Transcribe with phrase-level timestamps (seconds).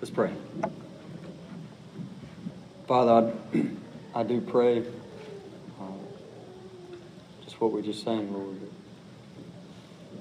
[0.00, 0.32] Let's pray.
[2.86, 3.66] Father, I,
[4.20, 5.84] I do pray uh,
[7.44, 8.60] just what we're just sang, Lord.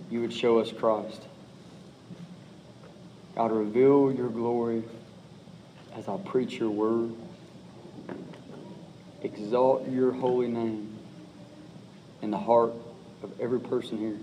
[0.10, 1.28] You would show us Christ.
[3.36, 4.84] God, reveal your glory
[5.96, 7.14] as I preach your word.
[9.24, 10.98] Exalt your holy name
[12.22, 12.74] in the heart
[13.24, 14.18] of every person here.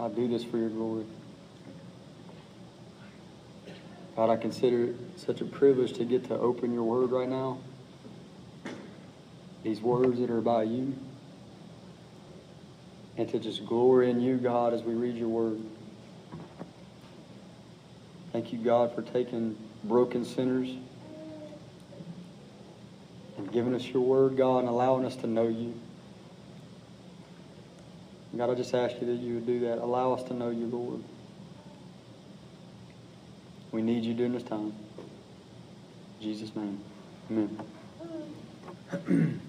[0.00, 1.04] I do this for your glory.
[4.16, 7.58] God, I consider it such a privilege to get to open your word right now.
[9.64, 10.94] These words that are by you.
[13.16, 15.60] And to just glory in you, God, as we read your word.
[18.32, 20.68] Thank you, God, for taking broken sinners
[23.36, 25.74] and giving us your word, God, and allowing us to know you.
[28.36, 29.78] God, I just ask you that you would do that.
[29.78, 31.02] Allow us to know you, Lord.
[33.74, 34.72] We need you during this time.
[34.98, 36.78] In Jesus' name.
[37.28, 37.58] Amen.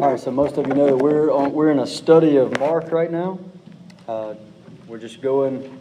[0.00, 2.58] All right, so most of you know that we're on, we're in a study of
[2.58, 3.38] Mark right now.
[4.08, 4.34] Uh,
[4.88, 5.80] we're just going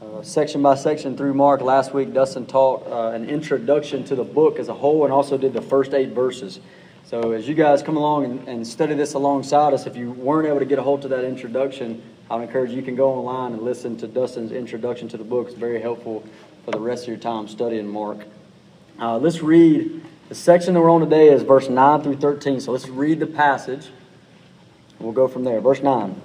[0.00, 1.60] uh, section by section through Mark.
[1.62, 5.36] Last week, Dustin taught uh, an introduction to the book as a whole and also
[5.36, 6.60] did the first eight verses.
[7.06, 10.46] So as you guys come along and, and study this alongside us, if you weren't
[10.46, 13.52] able to get a hold of that introduction, I would encourage you, can go online
[13.52, 15.48] and listen to Dustin's introduction to the book.
[15.48, 16.24] It's very helpful
[16.64, 18.24] for the rest of your time studying Mark.
[18.98, 22.60] Uh, let's read the section that we're on today is verse 9 through 13.
[22.60, 23.88] So let's read the passage.
[24.98, 25.60] We'll go from there.
[25.60, 26.20] Verse 9.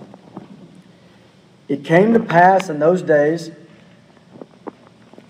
[1.68, 3.52] It came to pass in those days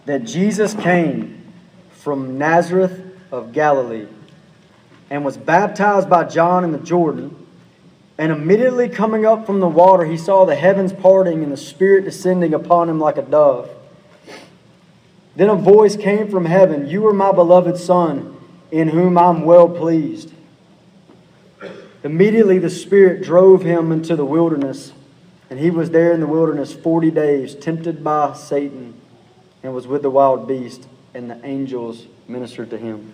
[0.06, 1.52] that Jesus came
[1.92, 4.08] from Nazareth of Galilee
[5.10, 7.36] and was baptized by John in the Jordan.
[8.20, 12.04] And immediately coming up from the water, he saw the heavens parting and the Spirit
[12.04, 13.70] descending upon him like a dove.
[15.38, 18.36] Then a voice came from heaven You are my beloved Son
[18.72, 20.34] in whom I'm well pleased.
[22.04, 24.92] Immediately the Spirit drove him into the wilderness,
[25.50, 28.96] and he was there in the wilderness 40 days, tempted by Satan,
[29.64, 33.14] and was with the wild beast, and the angels ministered to him.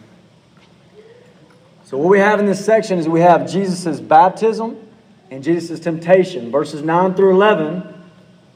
[1.84, 4.82] So, what we have in this section is we have Jesus' baptism
[5.32, 6.52] and Jesus' temptation.
[6.52, 7.84] Verses 9 through 11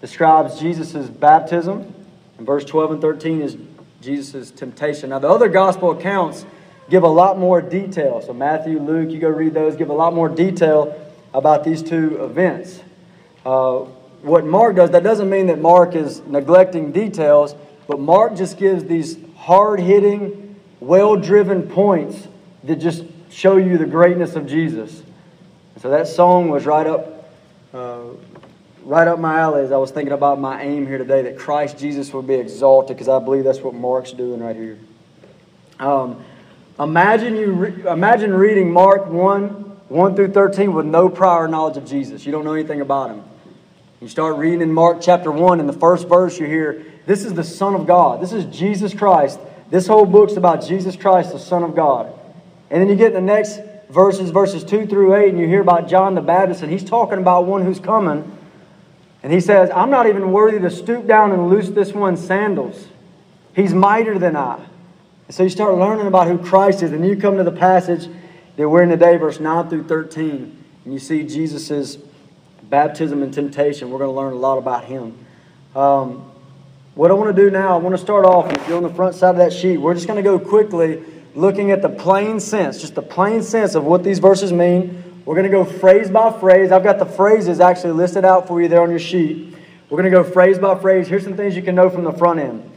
[0.02, 1.94] describes Jesus' baptism,
[2.38, 3.57] and verse 12 and 13 is
[4.02, 5.09] Jesus' temptation.
[5.09, 6.46] Now, the other gospel accounts
[6.90, 8.22] give a lot more detail.
[8.22, 10.96] So, Matthew, Luke, you go read those, give a lot more detail
[11.34, 12.81] about these two events.
[13.46, 13.80] Uh,
[14.22, 17.56] what Mark does, that doesn't mean that Mark is neglecting details,
[17.88, 22.28] but Mark just gives these hard hitting, well driven points
[22.63, 25.03] that just show you the greatness of Jesus.
[25.81, 27.29] So that song was right up,
[27.73, 28.01] uh,
[28.84, 31.78] right up my alley as I was thinking about my aim here today that Christ
[31.78, 34.78] Jesus would be exalted because I believe that's what Mark's doing right here.
[35.79, 36.23] Um,
[36.79, 39.50] Imagine you re- imagine reading Mark 1,
[39.89, 42.25] 1 through 13 with no prior knowledge of Jesus.
[42.25, 43.22] You don't know anything about him.
[44.00, 47.34] You start reading in Mark chapter 1, in the first verse, you hear, This is
[47.34, 48.22] the Son of God.
[48.22, 49.41] This is Jesus Christ.
[49.69, 52.13] This whole book's about Jesus Christ, the Son of God.
[52.69, 55.89] And then you get the next verses, verses 2 through 8, and you hear about
[55.89, 58.38] John the Baptist, and he's talking about one who's coming.
[59.22, 62.88] And he says, I'm not even worthy to stoop down and loose this one's sandals.
[63.55, 64.63] He's mightier than I.
[65.27, 68.07] And so you start learning about who Christ is, and you come to the passage
[68.55, 71.97] that we're in today, verse 9 through 13, and you see Jesus'
[72.63, 73.89] baptism and temptation.
[73.89, 75.17] We're going to learn a lot about him.
[75.75, 76.31] Um,
[76.95, 78.94] what I want to do now, I want to start off, if you're on the
[78.94, 81.03] front side of that sheet, we're just going to go quickly
[81.39, 85.22] looking at the plain sense, just the plain sense of what these verses mean.
[85.25, 86.72] We're going to go phrase by phrase.
[86.72, 89.55] I've got the phrases actually listed out for you there on your sheet.
[89.89, 91.07] We're going to go phrase by phrase.
[91.07, 92.69] Here's some things you can know from the front end.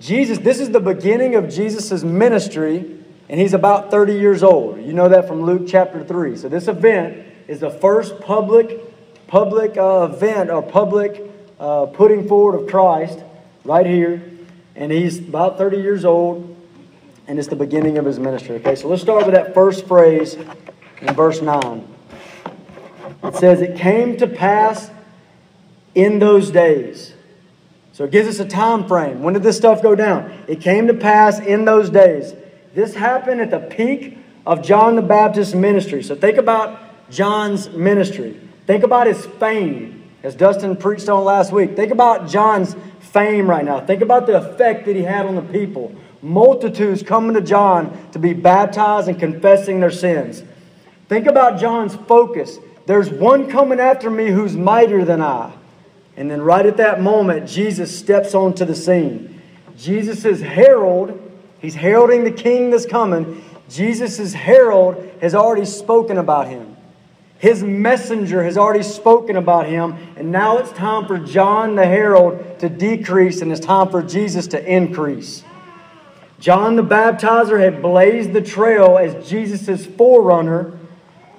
[0.00, 4.84] Jesus, this is the beginning of Jesus' ministry, and he's about 30 years old.
[4.84, 6.36] You know that from Luke chapter 3.
[6.36, 8.80] So this event is the first public,
[9.28, 11.22] public uh, event or public
[11.58, 13.18] uh, putting forward of Christ
[13.64, 14.22] right here.
[14.76, 16.53] And he's about 30 years old,
[17.26, 18.56] and it's the beginning of his ministry.
[18.56, 20.34] Okay, so let's start with that first phrase
[21.00, 21.88] in verse 9.
[23.24, 24.90] It says, It came to pass
[25.94, 27.14] in those days.
[27.92, 29.22] So it gives us a time frame.
[29.22, 30.44] When did this stuff go down?
[30.48, 32.34] It came to pass in those days.
[32.74, 36.02] This happened at the peak of John the Baptist's ministry.
[36.02, 38.40] So think about John's ministry.
[38.66, 41.76] Think about his fame, as Dustin preached on last week.
[41.76, 43.80] Think about John's fame right now.
[43.80, 45.94] Think about the effect that he had on the people.
[46.24, 50.42] Multitudes coming to John to be baptized and confessing their sins.
[51.06, 52.58] Think about John's focus.
[52.86, 55.52] There's one coming after me who's mightier than I.
[56.16, 59.42] And then, right at that moment, Jesus steps onto the scene.
[59.76, 61.20] Jesus is herald,
[61.60, 63.44] he's heralding the king that's coming.
[63.68, 66.74] Jesus' herald has already spoken about him.
[67.38, 72.60] His messenger has already spoken about him, and now it's time for John the herald
[72.60, 75.44] to decrease, and it's time for Jesus to increase.
[76.44, 80.78] John the baptizer had blazed the trail as Jesus' forerunner,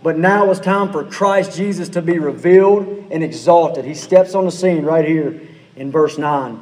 [0.02, 3.86] but now it's time for Christ Jesus to be revealed and exalted.
[3.86, 5.40] He steps on the scene right here
[5.75, 6.60] in verse 9.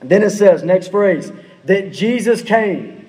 [0.00, 1.30] And then it says, next phrase,
[1.66, 3.06] that Jesus came,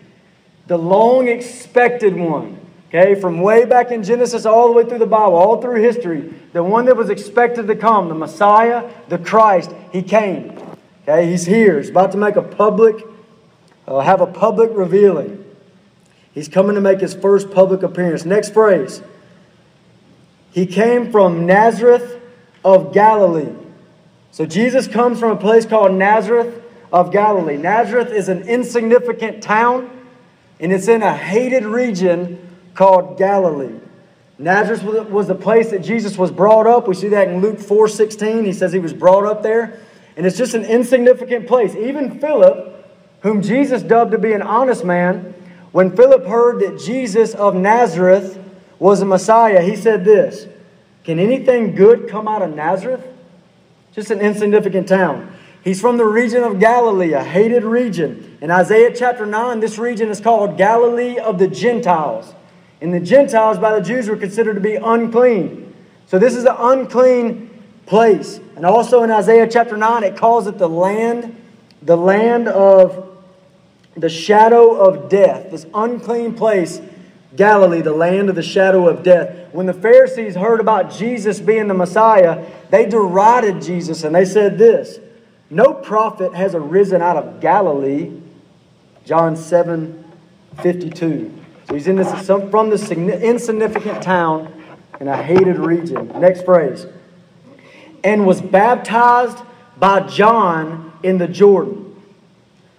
[0.67, 2.59] the long expected one.
[2.89, 6.31] Okay, from way back in Genesis all the way through the Bible, all through history,
[6.53, 10.55] the one that was expected to come, the Messiah, the Christ, he came.
[11.01, 11.79] Okay, he's here.
[11.79, 13.03] He's about to make a public,
[13.89, 15.43] uh, have a public revealing.
[16.33, 18.23] He's coming to make his first public appearance.
[18.23, 19.01] Next phrase.
[20.51, 22.21] He came from Nazareth
[22.63, 23.53] of Galilee.
[24.31, 26.63] So Jesus comes from a place called Nazareth
[26.93, 27.57] of Galilee.
[27.57, 29.89] Nazareth is an insignificant town,
[30.59, 33.79] and it's in a hated region called Galilee.
[34.37, 36.87] Nazareth was the place that Jesus was brought up.
[36.87, 38.45] We see that in Luke 4 16.
[38.45, 39.79] He says he was brought up there.
[40.15, 41.75] And it's just an insignificant place.
[41.75, 42.68] Even Philip,
[43.21, 45.33] whom Jesus dubbed to be an honest man,
[45.71, 48.39] when Philip heard that Jesus of Nazareth
[48.79, 50.47] was a Messiah, he said this
[51.03, 53.05] Can anything good come out of Nazareth?
[53.93, 55.33] Just an insignificant town.
[55.63, 58.37] He's from the region of Galilee, a hated region.
[58.39, 62.33] In Isaiah chapter 9, this region is called Galilee of the Gentiles.
[62.81, 65.73] And the Gentiles by the Jews were considered to be unclean.
[66.07, 67.49] So this is an unclean
[67.85, 68.39] place.
[68.55, 71.35] And also in Isaiah chapter 9, it calls it the land,
[71.81, 73.08] the land of
[73.99, 75.51] the shadow of death.
[75.51, 76.81] This unclean place,
[77.35, 79.53] Galilee, the land of the shadow of death.
[79.53, 84.57] When the Pharisees heard about Jesus being the Messiah, they derided Jesus and they said
[84.57, 84.99] this
[85.49, 88.11] No prophet has arisen out of Galilee.
[89.05, 90.03] John 7
[90.61, 91.33] 52.
[91.67, 94.53] So he's in this from this insignificant town
[94.99, 96.07] in a hated region.
[96.19, 96.85] Next phrase.
[98.03, 99.39] And was baptized
[99.77, 101.88] by John in the Jordan.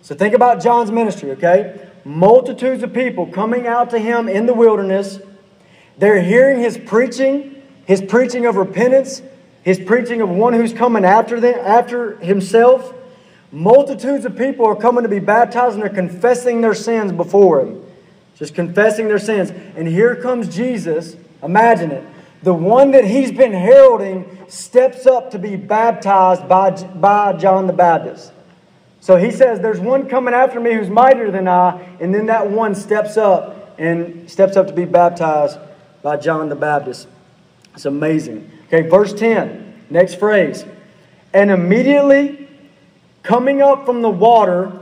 [0.03, 1.89] So think about John's ministry, okay?
[2.05, 5.21] Multitudes of people coming out to him in the wilderness.
[5.99, 9.23] They're hearing his preaching, his preaching of repentance,
[9.63, 12.95] his preaching of one who's coming after them, after himself.
[13.53, 17.83] Multitudes of people are coming to be baptized and they're confessing their sins before him
[18.41, 19.51] just confessing their sins.
[19.77, 21.15] And here comes Jesus.
[21.43, 22.05] Imagine it.
[22.43, 27.75] The one that he's been heralding steps up to be baptized by, by John the
[27.75, 28.33] Baptist.
[29.01, 31.81] So he says, There's one coming after me who's mightier than I.
[32.01, 35.59] And then that one steps up and steps up to be baptized
[36.03, 37.09] by John the Baptist.
[37.75, 38.51] It's amazing.
[38.67, 40.65] Okay, verse 10, next phrase.
[41.33, 42.49] And immediately
[43.23, 44.79] coming up from the water,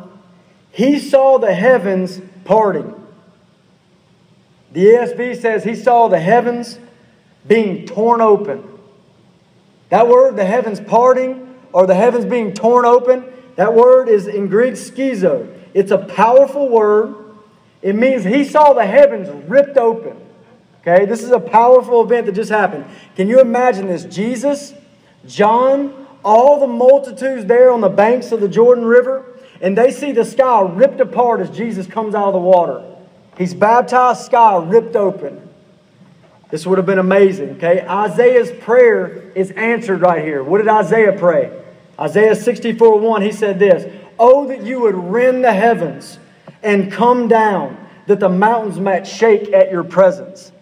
[0.72, 2.94] he saw the heavens parting
[4.72, 6.78] the ESV says he saw the heavens
[7.46, 8.62] being torn open.
[9.88, 13.24] That word, the heavens parting, or the heavens being torn open,
[13.58, 15.52] that word is in Greek schizo.
[15.74, 17.12] It's a powerful word.
[17.82, 20.16] It means he saw the heavens ripped open.
[20.80, 22.84] Okay, this is a powerful event that just happened.
[23.16, 24.04] Can you imagine this?
[24.04, 24.74] Jesus,
[25.26, 29.26] John, all the multitudes there on the banks of the Jordan River,
[29.60, 32.84] and they see the sky ripped apart as Jesus comes out of the water.
[33.36, 35.48] He's baptized, sky ripped open.
[36.50, 37.84] This would have been amazing, okay?
[37.84, 40.44] Isaiah's prayer is answered right here.
[40.44, 41.57] What did Isaiah pray?
[41.98, 46.18] Isaiah 64 1, he said this Oh, that you would rend the heavens
[46.62, 50.52] and come down, that the mountains might shake at your presence.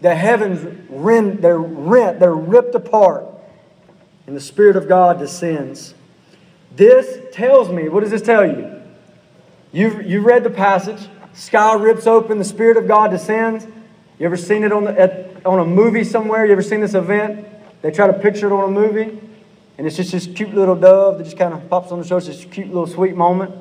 [0.00, 3.24] The heavens rend, they're rent, they're ripped apart,
[4.26, 5.94] and the Spirit of God descends.
[6.76, 8.82] This tells me, what does this tell you?
[9.72, 11.08] You've, you've read the passage.
[11.32, 13.66] Sky rips open, the Spirit of God descends.
[14.18, 16.44] You ever seen it on, the, at, on a movie somewhere?
[16.44, 17.46] You ever seen this event?
[17.82, 19.20] They try to picture it on a movie,
[19.78, 22.16] and it's just this cute little dove that just kind of pops on the show.
[22.16, 23.54] It's this cute little sweet moment.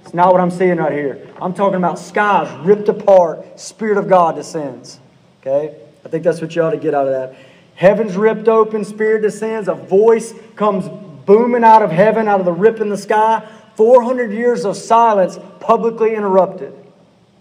[0.00, 1.28] It's not what I'm seeing right here.
[1.40, 4.98] I'm talking about skies ripped apart, Spirit of God descends.
[5.40, 5.76] Okay?
[6.04, 7.38] I think that's what you ought to get out of that.
[7.76, 10.88] Heaven's ripped open, Spirit descends, a voice comes
[11.24, 13.48] booming out of heaven, out of the rip in the sky.
[13.76, 16.74] 400 years of silence publicly interrupted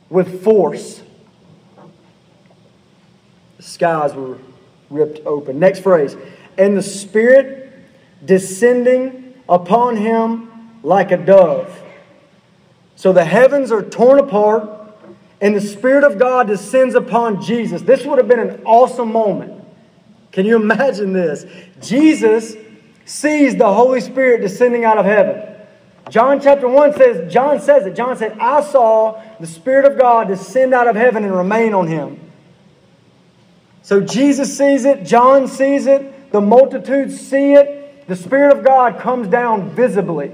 [0.09, 1.01] with force.
[3.57, 4.37] The skies were
[4.91, 5.59] ripped open.
[5.59, 6.15] Next phrase.
[6.57, 7.60] And the Spirit
[8.23, 10.49] descending upon him
[10.83, 11.81] like a dove.
[12.95, 14.69] So the heavens are torn apart,
[15.39, 17.81] and the Spirit of God descends upon Jesus.
[17.81, 19.63] This would have been an awesome moment.
[20.31, 21.45] Can you imagine this?
[21.81, 22.55] Jesus
[23.05, 25.47] sees the Holy Spirit descending out of heaven.
[26.09, 27.95] John chapter 1 says, John says it.
[27.95, 31.87] John said, I saw the Spirit of God descend out of heaven and remain on
[31.87, 32.19] him.
[33.83, 37.80] So Jesus sees it, John sees it, the multitudes see it.
[38.11, 40.33] The Spirit of God comes down visibly.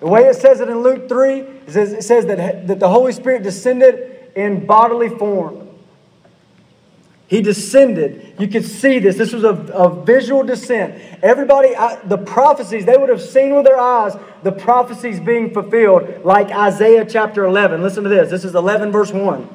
[0.00, 2.88] The way it says it in Luke 3, it says, it says that, that the
[2.88, 5.68] Holy Spirit descended in bodily form.
[7.26, 8.36] He descended.
[8.38, 9.18] You could see this.
[9.18, 11.02] This was a, a visual descent.
[11.22, 16.24] Everybody, uh, the prophecies, they would have seen with their eyes the prophecies being fulfilled,
[16.24, 17.82] like Isaiah chapter 11.
[17.82, 18.30] Listen to this.
[18.30, 19.50] This is 11, verse 1.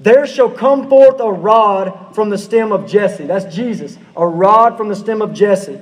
[0.00, 3.26] There shall come forth a rod from the stem of Jesse.
[3.26, 3.98] That's Jesus.
[4.16, 5.78] A rod from the stem of Jesse.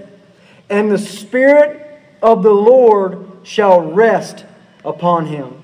[0.72, 4.44] And the Spirit of the Lord shall rest
[4.84, 5.62] upon him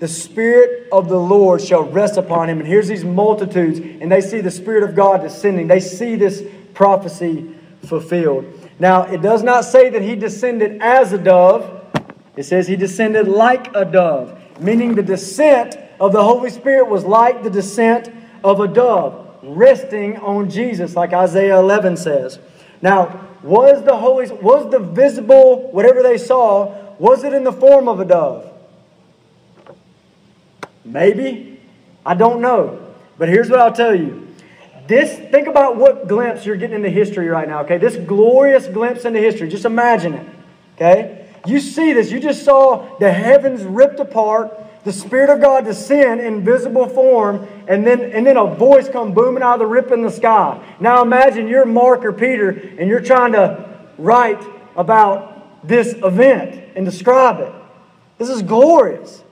[0.00, 2.58] the Spirit of the Lord shall rest upon him.
[2.58, 5.68] And here's these multitudes, and they see the Spirit of God descending.
[5.68, 6.42] They see this
[6.72, 7.54] prophecy
[7.84, 8.46] fulfilled.
[8.78, 11.84] Now, it does not say that he descended as a dove,
[12.34, 17.04] it says he descended like a dove, meaning the descent of the Holy Spirit was
[17.04, 18.10] like the descent
[18.42, 22.38] of a dove, resting on Jesus, like Isaiah 11 says.
[22.80, 27.88] Now, was the Holy, was the visible, whatever they saw, was it in the form
[27.88, 28.50] of a dove?
[30.84, 31.60] Maybe.
[32.04, 32.86] I don't know.
[33.18, 34.28] But here's what I'll tell you.
[34.86, 37.78] This, think about what glimpse you're getting into history right now, okay?
[37.78, 39.48] This glorious glimpse into history.
[39.48, 40.26] Just imagine it,
[40.74, 41.28] okay?
[41.46, 42.10] You see this.
[42.10, 47.46] You just saw the heavens ripped apart, the Spirit of God descend in visible form,
[47.68, 50.62] and then, and then a voice come booming out of the rip in the sky.
[50.80, 54.42] Now imagine you're Mark or Peter, and you're trying to write
[54.76, 57.52] about this event and describe it.
[58.16, 59.22] This is glorious.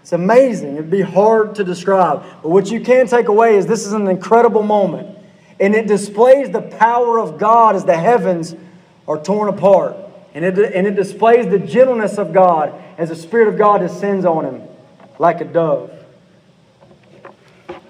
[0.00, 0.74] It's amazing.
[0.74, 2.22] It'd be hard to describe.
[2.42, 5.18] But what you can take away is this is an incredible moment.
[5.60, 8.54] And it displays the power of God as the heavens
[9.08, 9.96] are torn apart.
[10.32, 14.24] And it, and it displays the gentleness of God as the Spirit of God descends
[14.24, 14.65] on him
[15.18, 15.90] like a dove.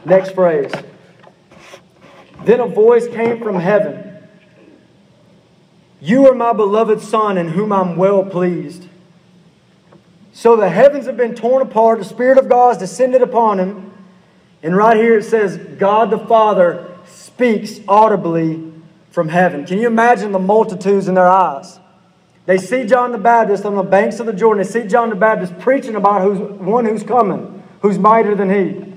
[0.04, 0.73] Next phrase.
[2.45, 4.04] Then a voice came from heaven
[6.00, 8.88] You are my beloved Son, in whom I'm well pleased.
[10.33, 11.99] So the heavens have been torn apart.
[11.99, 13.92] The Spirit of God has descended upon him.
[14.62, 18.73] And right here it says, God the Father speaks audibly
[19.11, 19.64] from heaven.
[19.64, 21.78] Can you imagine the multitudes in their eyes?
[22.46, 24.62] They see John the Baptist on the banks of the Jordan.
[24.62, 28.94] They see John the Baptist preaching about who's, one who's coming, who's mightier than he.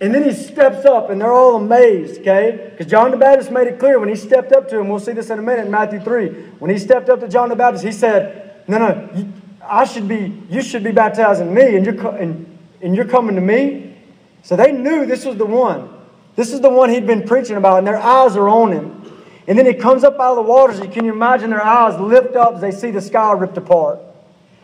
[0.00, 2.70] And then he steps up, and they're all amazed, okay?
[2.70, 4.88] Because John the Baptist made it clear when he stepped up to him.
[4.88, 6.28] We'll see this in a minute in Matthew 3.
[6.58, 9.32] When he stepped up to John the Baptist, he said, No, no,
[9.62, 13.40] I should be, you should be baptizing me, and you're, and, and you're coming to
[13.40, 13.96] me.
[14.42, 15.88] So they knew this was the one.
[16.36, 19.03] This is the one he'd been preaching about, and their eyes are on him.
[19.46, 20.80] And then he comes up out of the waters.
[20.92, 24.00] Can you imagine their eyes lift up as they see the sky ripped apart?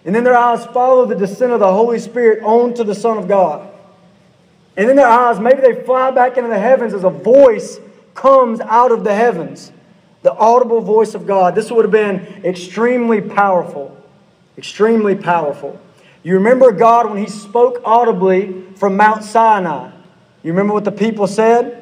[0.04, 3.28] And then their eyes follow the descent of the Holy Spirit onto the Son of
[3.28, 3.68] God.
[4.76, 7.78] And then their eyes, maybe they fly back into the heavens as a voice
[8.14, 9.72] comes out of the heavens.
[10.22, 11.54] The audible voice of God.
[11.54, 13.96] This would have been extremely powerful.
[14.56, 15.78] Extremely powerful.
[16.22, 19.90] You remember God when He spoke audibly from Mount Sinai.
[20.42, 21.79] You remember what the people said?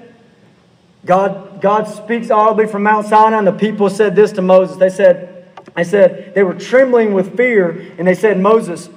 [1.09, 4.77] God, God speaks audibly from Mount Sinai, and the people said this to Moses.
[4.77, 8.91] They said, they said, they were trembling with fear, and they said, Moses,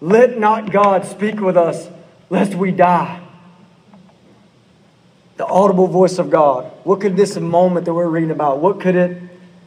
[0.00, 1.90] let not God speak with us,
[2.30, 3.22] lest we die.
[5.36, 6.72] The audible voice of God.
[6.84, 9.22] What could this moment that we're reading about, what could it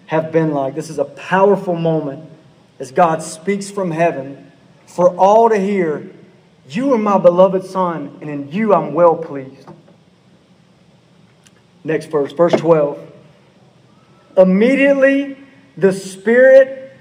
[0.07, 0.73] have been like?
[0.73, 2.27] This is a powerful moment
[2.79, 4.51] as God speaks from heaven
[4.87, 6.09] for all to hear,
[6.67, 9.69] You are my beloved Son, and in you I'm well pleased.
[11.83, 12.99] Next verse, verse 12.
[14.37, 15.37] Immediately
[15.77, 16.93] the Spirit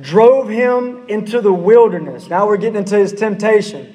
[0.00, 2.28] drove him into the wilderness.
[2.28, 3.94] Now we're getting into his temptation.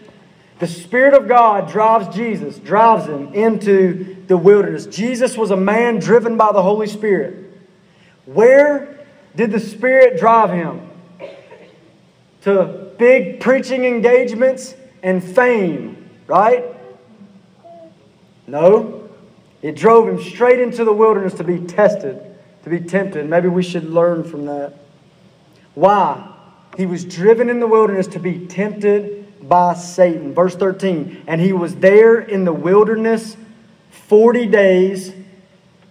[0.59, 4.85] The Spirit of God drives Jesus, drives him into the wilderness.
[4.85, 7.51] Jesus was a man driven by the Holy Spirit.
[8.25, 9.05] Where
[9.35, 10.91] did the Spirit drive him?
[12.41, 16.65] to big preaching engagements and fame, right?
[18.47, 19.00] No.
[19.61, 22.19] It drove him straight into the wilderness to be tested,
[22.63, 23.29] to be tempted.
[23.29, 24.73] Maybe we should learn from that.
[25.75, 26.27] Why?
[26.77, 30.33] He was driven in the wilderness to be tempted by Satan.
[30.33, 31.23] Verse 13.
[31.27, 33.37] And he was there in the wilderness
[33.89, 35.13] 40 days,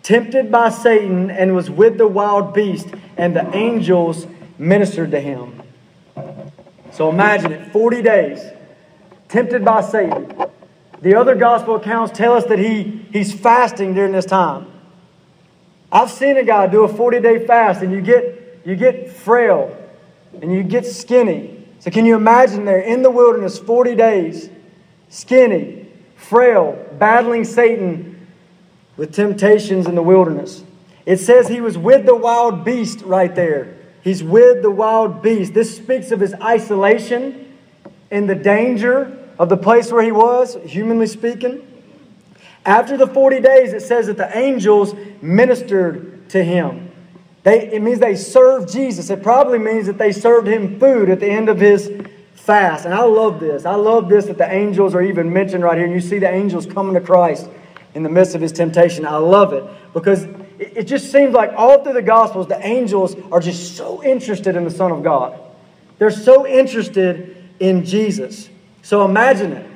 [0.03, 4.27] tempted by Satan, and was with the wild beast, and the angels
[4.59, 5.63] ministered to him.
[6.93, 8.41] So imagine it 40 days,
[9.29, 10.50] tempted by Satan.
[11.03, 14.67] The other gospel accounts tell us that he, he's fasting during this time.
[15.91, 19.77] I've seen a guy do a 40 day fast, and you get you get frail
[20.41, 21.67] and you get skinny.
[21.81, 24.51] So, can you imagine there in the wilderness 40 days,
[25.09, 28.27] skinny, frail, battling Satan
[28.97, 30.63] with temptations in the wilderness?
[31.07, 33.77] It says he was with the wild beast right there.
[34.03, 35.55] He's with the wild beast.
[35.55, 37.57] This speaks of his isolation
[38.11, 41.67] and the danger of the place where he was, humanly speaking.
[42.67, 46.93] After the 40 days, it says that the angels ministered to him.
[47.43, 49.09] They, it means they served Jesus.
[49.09, 51.91] It probably means that they served him food at the end of his
[52.35, 52.85] fast.
[52.85, 53.65] And I love this.
[53.65, 55.87] I love this that the angels are even mentioned right here.
[55.87, 57.49] And you see the angels coming to Christ
[57.95, 59.07] in the midst of his temptation.
[59.07, 60.25] I love it because
[60.59, 64.65] it just seems like all through the Gospels, the angels are just so interested in
[64.65, 65.41] the Son of God.
[65.97, 68.50] They're so interested in Jesus.
[68.83, 69.71] So imagine it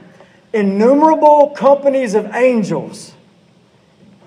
[0.53, 3.13] innumerable companies of angels.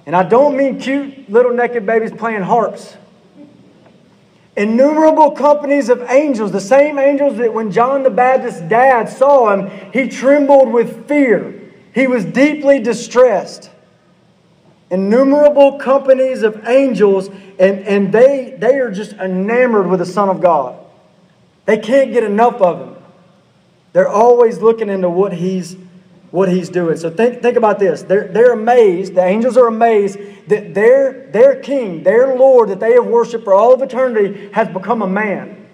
[0.05, 2.98] And I don't mean cute little naked babies playing harps.
[4.57, 9.91] Innumerable companies of angels, the same angels that when John the Baptist's dad saw him,
[9.93, 11.62] he trembled with fear.
[11.93, 13.69] He was deeply distressed
[14.89, 17.27] innumerable companies of angels,
[17.60, 20.77] and, and they, they are just enamored with the Son of God.
[21.65, 22.97] They can't get enough of him.
[23.98, 25.75] They're always looking into what he's,
[26.30, 26.98] what he's doing.
[26.98, 28.04] So think, think about this.
[28.04, 32.94] They're, they're amazed, the angels are amazed that their, their king, their Lord that they
[32.94, 35.68] have worshiped for all of eternity has become a man.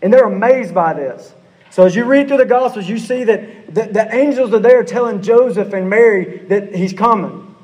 [0.00, 1.34] And they're amazed by this.
[1.68, 4.82] So as you read through the Gospels, you see that the, the angels are there
[4.82, 7.54] telling Joseph and Mary that he's coming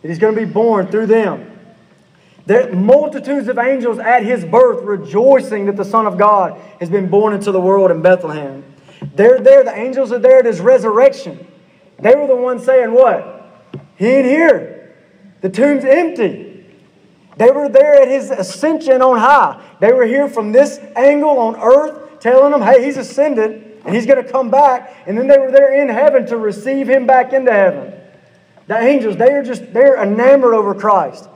[0.00, 1.58] that he's going to be born through them.
[2.46, 6.88] There are multitudes of angels at his birth rejoicing that the Son of God has
[6.88, 8.62] been born into the world in Bethlehem.
[9.14, 11.46] They're there, the angels are there at his resurrection.
[11.98, 13.32] They were the ones saying, What?
[13.96, 14.96] He ain't here.
[15.40, 16.66] The tomb's empty.
[17.36, 19.62] They were there at his ascension on high.
[19.80, 24.06] They were here from this angle on earth telling him, Hey, he's ascended and he's
[24.06, 24.96] going to come back.
[25.06, 27.92] And then they were there in heaven to receive him back into heaven.
[28.66, 31.28] The angels, they are just, they're enamored over Christ.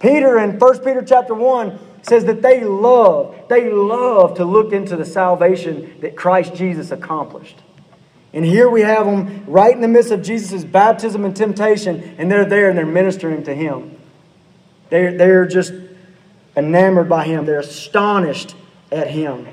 [0.00, 4.96] Peter in 1 Peter chapter 1 says that they love, they love to look into
[4.96, 7.56] the salvation that Christ Jesus accomplished.
[8.32, 12.30] And here we have them right in the midst of Jesus' baptism and temptation, and
[12.30, 13.96] they're there and they're ministering to him.
[14.90, 15.72] They're, they're just
[16.56, 18.54] enamored by him, they're astonished
[18.92, 19.48] at him.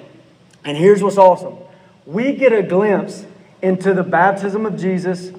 [0.63, 1.57] And here's what's awesome
[2.05, 3.25] we get a glimpse
[3.61, 5.31] into the baptism of Jesus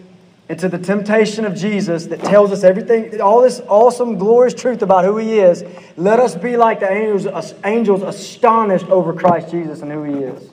[0.48, 4.83] and to the temptation of Jesus that tells us everything, all this awesome, glorious truth
[4.83, 5.64] about who He is,
[5.96, 10.50] let us be like the angels, angels astonished over Christ Jesus and who He is.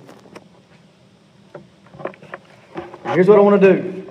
[3.05, 4.05] Here's what I want to do.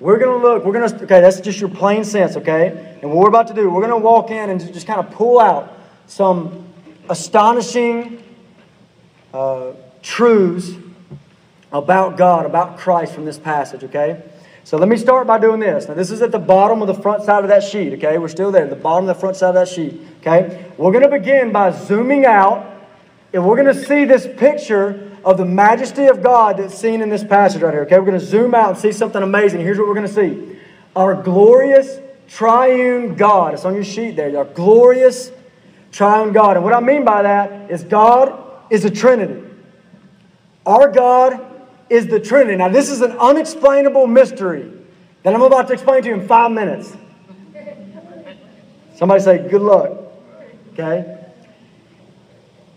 [0.00, 2.98] We're going to look, we're going to, okay, that's just your plain sense, okay?
[3.00, 5.10] And what we're about to do, we're going to walk in and just kind of
[5.12, 5.76] pull out
[6.06, 6.66] some
[7.08, 8.22] astonishing
[9.32, 10.72] uh, truths
[11.72, 14.22] about God, about Christ from this passage, okay?
[14.64, 15.88] So let me start by doing this.
[15.88, 18.18] Now, this is at the bottom of the front side of that sheet, okay?
[18.18, 20.70] We're still there, the bottom of the front side of that sheet, okay?
[20.76, 22.66] We're going to begin by zooming out,
[23.32, 27.08] and we're going to see this picture of the majesty of God that's seen in
[27.08, 27.98] this passage right here, okay?
[27.98, 29.60] We're going to zoom out and see something amazing.
[29.60, 30.58] Here's what we're going to see
[30.96, 33.54] our glorious triune God.
[33.54, 34.36] It's on your sheet there.
[34.36, 35.30] Our glorious
[35.92, 36.56] triune God.
[36.56, 39.44] And what I mean by that is God is a Trinity.
[40.66, 41.47] Our God
[41.90, 42.56] is the Trinity.
[42.56, 44.70] Now, this is an unexplainable mystery
[45.22, 46.96] that I'm about to explain to you in five minutes.
[48.96, 49.92] Somebody say, Good luck.
[50.72, 51.16] Okay?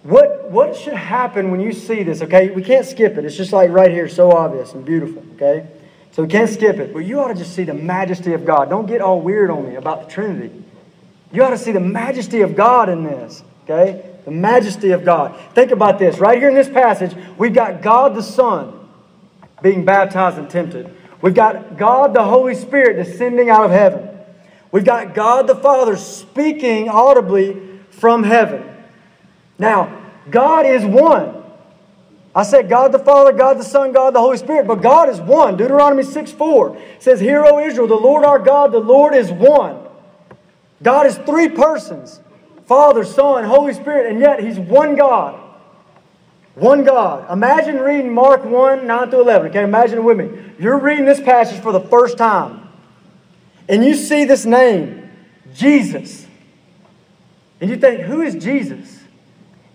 [0.04, 2.22] What, what should happen when you see this?
[2.22, 3.26] Okay, we can't skip it.
[3.26, 5.24] It's just like right here, so obvious and beautiful.
[5.36, 5.68] Okay?
[6.12, 6.94] So we can't skip it.
[6.94, 8.70] But you ought to just see the majesty of God.
[8.70, 10.64] Don't get all weird on me about the Trinity.
[11.32, 13.44] You ought to see the majesty of God in this.
[13.64, 14.04] Okay?
[14.26, 15.40] The majesty of God.
[15.54, 16.18] Think about this.
[16.18, 18.81] Right here in this passage, we've got God the Son
[19.62, 20.96] being baptized and tempted.
[21.22, 24.10] We've got God the Holy Spirit descending out of heaven.
[24.72, 28.64] We've got God the Father speaking audibly from heaven.
[29.60, 31.44] Now, God is one.
[32.34, 35.20] I said God the Father, God the Son, God the Holy Spirit, but God is
[35.20, 35.58] one.
[35.58, 39.86] Deuteronomy 6 4 says, Hear, O Israel, the Lord our God, the Lord is one.
[40.82, 42.22] God is three persons
[42.66, 45.40] Father, Son, Holy Spirit, and yet He's one God.
[46.62, 47.32] One God.
[47.32, 49.48] Imagine reading Mark 1 9 through 11.
[49.48, 50.30] Okay, imagine it with me.
[50.60, 52.70] You're reading this passage for the first time,
[53.68, 55.10] and you see this name,
[55.56, 56.28] Jesus.
[57.60, 59.00] And you think, who is Jesus?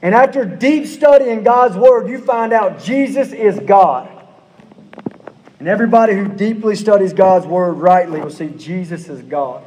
[0.01, 4.09] And after deep study in God's Word, you find out Jesus is God.
[5.59, 9.65] And everybody who deeply studies God's Word rightly will see Jesus is God.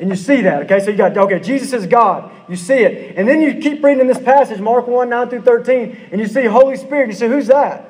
[0.00, 0.80] And you see that, okay?
[0.80, 2.32] So you got, okay, Jesus is God.
[2.48, 3.16] You see it.
[3.18, 6.26] And then you keep reading in this passage, Mark 1, 9 through 13, and you
[6.26, 7.08] see Holy Spirit.
[7.08, 7.86] You say, who's that?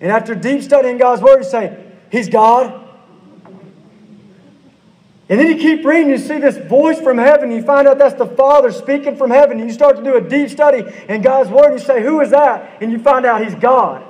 [0.00, 2.84] And after deep studying God's Word, you say, He's God.
[5.28, 8.14] And then you keep reading, you see this voice from heaven, you find out that's
[8.14, 9.58] the Father speaking from heaven.
[9.58, 12.20] And you start to do a deep study in God's Word, and you say, Who
[12.20, 12.80] is that?
[12.80, 14.04] And you find out He's God.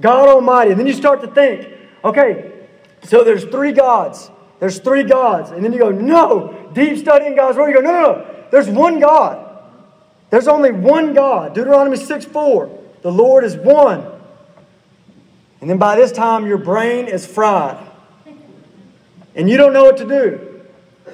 [0.00, 0.72] God Almighty.
[0.72, 1.68] And then you start to think,
[2.04, 2.52] okay,
[3.04, 4.30] so there's three gods.
[4.58, 5.50] There's three gods.
[5.50, 7.68] And then you go, no, deep studying God's Word.
[7.68, 8.44] You go, no, no, no.
[8.50, 9.42] There's one God.
[10.30, 11.54] There's only one God.
[11.54, 12.78] Deuteronomy 6 4.
[13.02, 14.04] The Lord is one.
[15.60, 17.78] And then by this time, your brain is fried.
[19.34, 20.62] And you don't know what to do.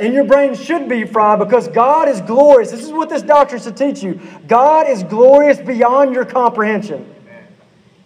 [0.01, 2.71] And your brain should be fried because God is glorious.
[2.71, 4.21] This is what this doctrine should teach you.
[4.47, 7.15] God is glorious beyond your comprehension.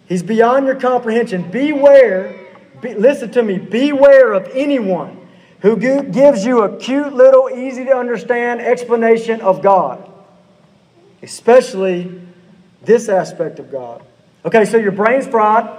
[0.07, 1.49] He's beyond your comprehension.
[1.49, 2.47] Beware,
[2.81, 5.16] be, listen to me, beware of anyone
[5.61, 10.09] who gives you a cute little, easy to understand explanation of God,
[11.23, 12.21] especially
[12.83, 14.03] this aspect of God.
[14.45, 15.69] Okay, so your brain's fried,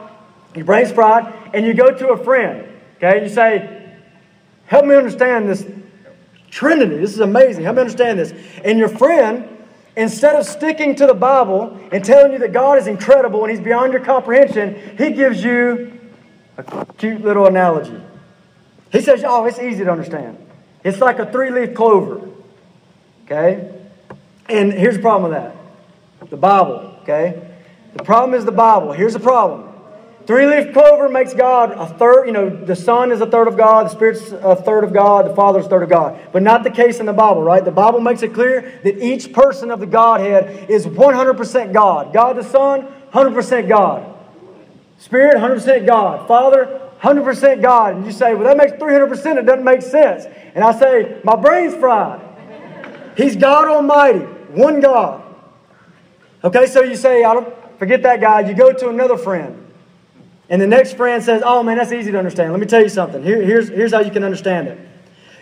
[0.54, 3.74] your brain's fried, and you go to a friend, okay, and you say,
[4.66, 5.64] Help me understand this
[6.50, 6.96] Trinity.
[6.96, 7.64] This is amazing.
[7.64, 8.32] Help me understand this.
[8.64, 9.48] And your friend,
[9.96, 13.60] instead of sticking to the Bible and telling you that God is incredible and He's
[13.60, 15.98] beyond your comprehension, he gives you
[16.56, 18.00] a cute little analogy.
[18.90, 20.38] He says, Oh, it's easy to understand.
[20.84, 22.28] It's like a three leaf clover.
[23.24, 23.74] Okay?
[24.48, 25.54] And here's the problem with that
[26.30, 26.94] the Bible.
[27.02, 27.42] Okay?
[27.94, 28.92] The problem is the Bible.
[28.92, 29.68] Here's the problem.
[30.26, 33.56] Three leaf clover makes God a third, you know, the Son is a third of
[33.56, 36.20] God, the Spirit's a third of God, the Father's a third of God.
[36.32, 37.64] But not the case in the Bible, right?
[37.64, 42.12] The Bible makes it clear that each person of the Godhead is 100% God.
[42.12, 44.14] God the Son, 100% God.
[44.98, 46.28] Spirit, 100% God.
[46.28, 47.96] Father, 100% God.
[47.96, 49.38] And you say, well, that makes 300%.
[49.38, 50.24] It doesn't make sense.
[50.54, 52.20] And I say, my brain's fried.
[53.16, 55.24] He's God Almighty, one God.
[56.44, 58.40] Okay, so you say, I don't forget that guy.
[58.40, 59.64] You go to another friend.
[60.48, 62.52] And the next friend says, Oh man, that's easy to understand.
[62.52, 63.22] Let me tell you something.
[63.22, 64.78] Here, here's, here's how you can understand it.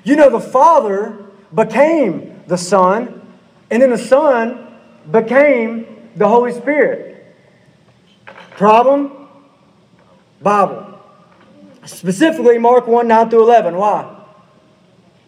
[0.04, 3.22] You know, the Father became the Son,
[3.70, 4.74] and then the Son
[5.10, 7.24] became the Holy Spirit.
[8.52, 9.28] Problem?
[10.40, 10.95] Bible.
[11.86, 13.76] Specifically, Mark 1 9 through 11.
[13.76, 14.16] Why?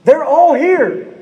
[0.05, 1.15] They're all here.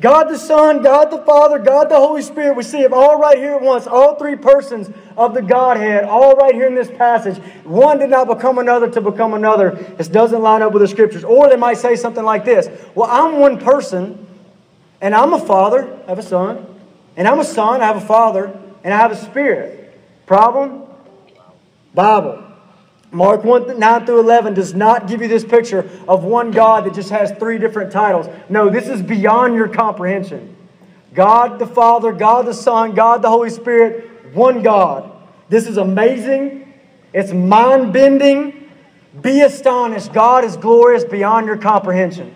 [0.00, 2.56] God the Son, God the Father, God the Holy Spirit.
[2.56, 3.86] We see them all right here at once.
[3.86, 7.36] All three persons of the Godhead, all right here in this passage.
[7.64, 9.72] One did not become another to become another.
[9.98, 11.22] This doesn't line up with the scriptures.
[11.22, 14.26] Or they might say something like this Well, I'm one person,
[15.02, 16.66] and I'm a father, I have a son,
[17.16, 19.98] and I'm a son, I have a father, and I have a spirit.
[20.24, 20.84] Problem?
[21.92, 22.49] Bible.
[23.12, 26.94] Mark 1 9 through 11 does not give you this picture of one God that
[26.94, 28.26] just has three different titles.
[28.48, 30.56] No, this is beyond your comprehension.
[31.12, 35.10] God the Father, God the Son, God the Holy Spirit, one God.
[35.48, 36.72] This is amazing.
[37.12, 38.70] It's mind bending.
[39.20, 40.12] Be astonished.
[40.12, 42.32] God is glorious beyond your comprehension.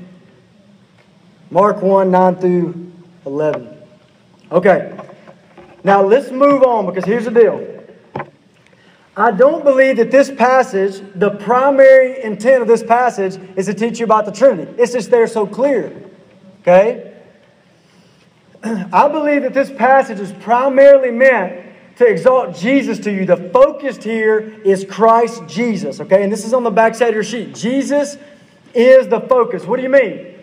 [1.50, 2.92] Mark 1 9 through
[3.26, 3.78] 11.
[4.50, 4.98] Okay.
[5.84, 7.73] Now let's move on because here's the deal.
[9.16, 14.00] I don't believe that this passage, the primary intent of this passage, is to teach
[14.00, 14.74] you about the Trinity.
[14.76, 15.92] It's just there so clear.
[16.62, 17.12] Okay?
[18.64, 21.64] I believe that this passage is primarily meant
[21.96, 23.24] to exalt Jesus to you.
[23.24, 26.00] The focus here is Christ Jesus.
[26.00, 26.24] Okay?
[26.24, 27.54] And this is on the back side of your sheet.
[27.54, 28.16] Jesus
[28.74, 29.64] is the focus.
[29.64, 30.34] What do you mean?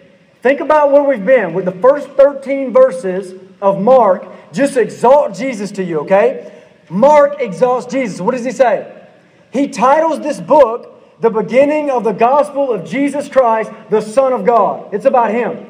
[0.42, 1.54] Think about where we've been.
[1.54, 6.61] With the first 13 verses of Mark, just exalt Jesus to you, okay?
[6.92, 8.20] Mark exalts Jesus.
[8.20, 9.08] What does he say?
[9.54, 10.90] He titles this book
[11.22, 14.94] the beginning of the gospel of Jesus Christ, the Son of God.
[14.94, 15.68] It's about him.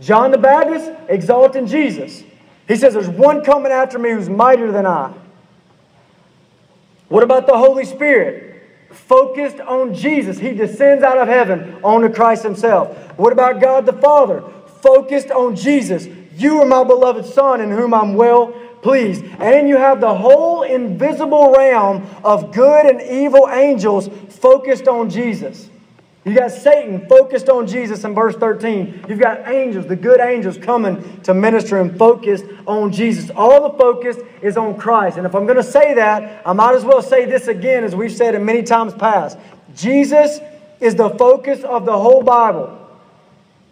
[0.00, 2.22] John the Baptist exalting Jesus.
[2.66, 5.12] He says, There's one coming after me who's mightier than I.
[7.08, 8.62] What about the Holy Spirit?
[8.92, 10.38] Focused on Jesus.
[10.38, 12.96] He descends out of heaven onto Christ Himself.
[13.18, 14.42] What about God the Father?
[14.80, 16.08] Focused on Jesus.
[16.36, 19.24] You are my beloved Son in whom I'm well pleased.
[19.38, 25.68] And you have the whole invisible realm of good and evil angels focused on Jesus.
[26.24, 29.06] You got Satan focused on Jesus in verse 13.
[29.08, 33.30] You've got angels, the good angels coming to minister and focused on Jesus.
[33.30, 35.16] All the focus is on Christ.
[35.16, 37.96] And if I'm going to say that, I might as well say this again as
[37.96, 39.38] we've said it many times past.
[39.74, 40.40] Jesus
[40.78, 42.79] is the focus of the whole Bible.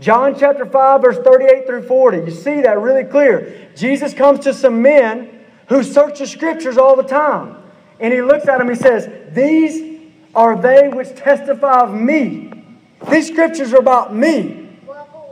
[0.01, 2.19] John chapter 5, verse 38 through 40.
[2.19, 3.69] You see that really clear.
[3.75, 7.57] Jesus comes to some men who search the scriptures all the time.
[8.01, 10.01] And he looks at them, he says, These
[10.35, 12.53] are they which testify of me.
[13.11, 14.69] These scriptures are about me.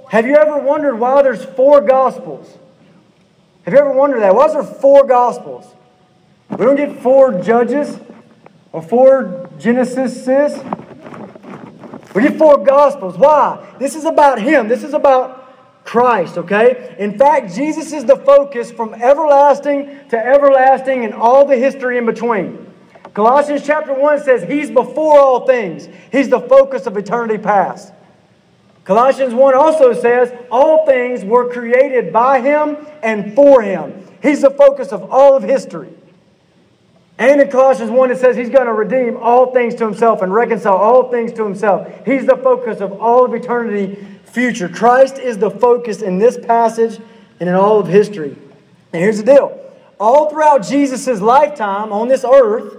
[0.09, 2.59] Have you ever wondered why there's four gospels?
[3.65, 4.35] Have you ever wondered that?
[4.35, 5.67] Why is there four gospels?
[6.51, 7.99] We don't get four judges
[8.73, 10.86] or four Genesises.
[12.17, 13.19] We get four gospels.
[13.19, 13.75] Why?
[13.79, 14.69] This is about Him.
[14.69, 16.97] This is about Christ, okay?
[16.99, 22.07] In fact, Jesus is the focus from everlasting to everlasting and all the history in
[22.07, 22.73] between.
[23.13, 27.93] Colossians chapter 1 says He's before all things, He's the focus of eternity past.
[28.85, 34.09] Colossians 1 also says all things were created by Him and for Him.
[34.23, 35.93] He's the focus of all of history.
[37.19, 40.33] And in Colossians 1, it says he's going to redeem all things to himself and
[40.33, 41.91] reconcile all things to himself.
[42.05, 44.69] He's the focus of all of eternity future.
[44.69, 47.01] Christ is the focus in this passage
[47.41, 48.37] and in all of history.
[48.93, 49.63] And here's the deal
[49.99, 52.77] all throughout Jesus' lifetime on this earth,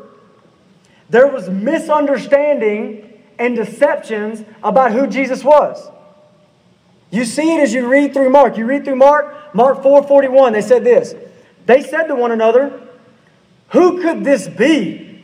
[1.10, 5.90] there was misunderstanding and deceptions about who Jesus was.
[7.10, 8.58] You see it as you read through Mark.
[8.58, 11.16] You read through Mark, Mark 4:41, they said this.
[11.66, 12.87] They said to one another,
[13.70, 15.24] "Who could this be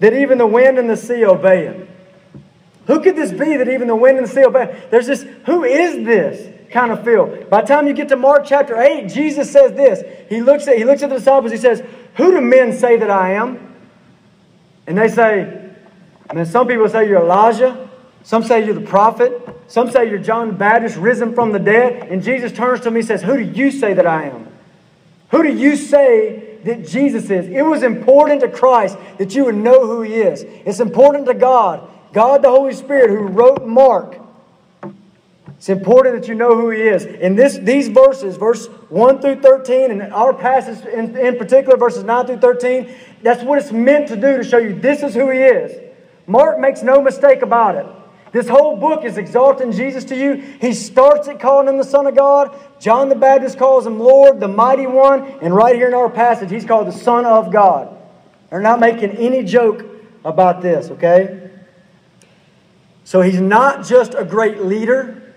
[0.00, 1.88] that even the wind and the sea obey him?"
[2.88, 4.74] Who could this be that even the wind and the sea obey?
[4.90, 7.26] There's this, who is this kind of feel?
[7.50, 10.02] By the time you get to Mark chapter 8, Jesus says this.
[10.30, 11.82] He looks at, he looks at the disciples, he says,
[12.14, 13.76] Who do men say that I am?
[14.86, 15.70] And they say,
[16.30, 17.90] I mean, some people say you're Elijah.
[18.22, 19.38] Some say you're the prophet.
[19.66, 22.08] Some say you're John the Baptist risen from the dead.
[22.08, 24.48] And Jesus turns to me and says, Who do you say that I am?
[25.30, 27.48] Who do you say that Jesus is?
[27.48, 30.42] It was important to Christ that you would know who he is.
[30.42, 34.18] It's important to God, God the Holy Spirit, who wrote Mark.
[35.58, 37.04] It's important that you know who he is.
[37.04, 42.04] In this, these verses, verse 1 through 13, and our passage in, in particular, verses
[42.04, 45.30] 9 through 13, that's what it's meant to do to show you this is who
[45.30, 45.76] he is.
[46.28, 47.86] Mark makes no mistake about it.
[48.32, 50.34] This whole book is exalting Jesus to you.
[50.60, 52.54] He starts it calling him the Son of God.
[52.78, 55.22] John the Baptist calls him Lord, the Mighty One.
[55.40, 57.96] And right here in our passage, he's called the Son of God.
[58.50, 59.84] They're not making any joke
[60.24, 61.50] about this, okay?
[63.04, 65.34] So he's not just a great leader,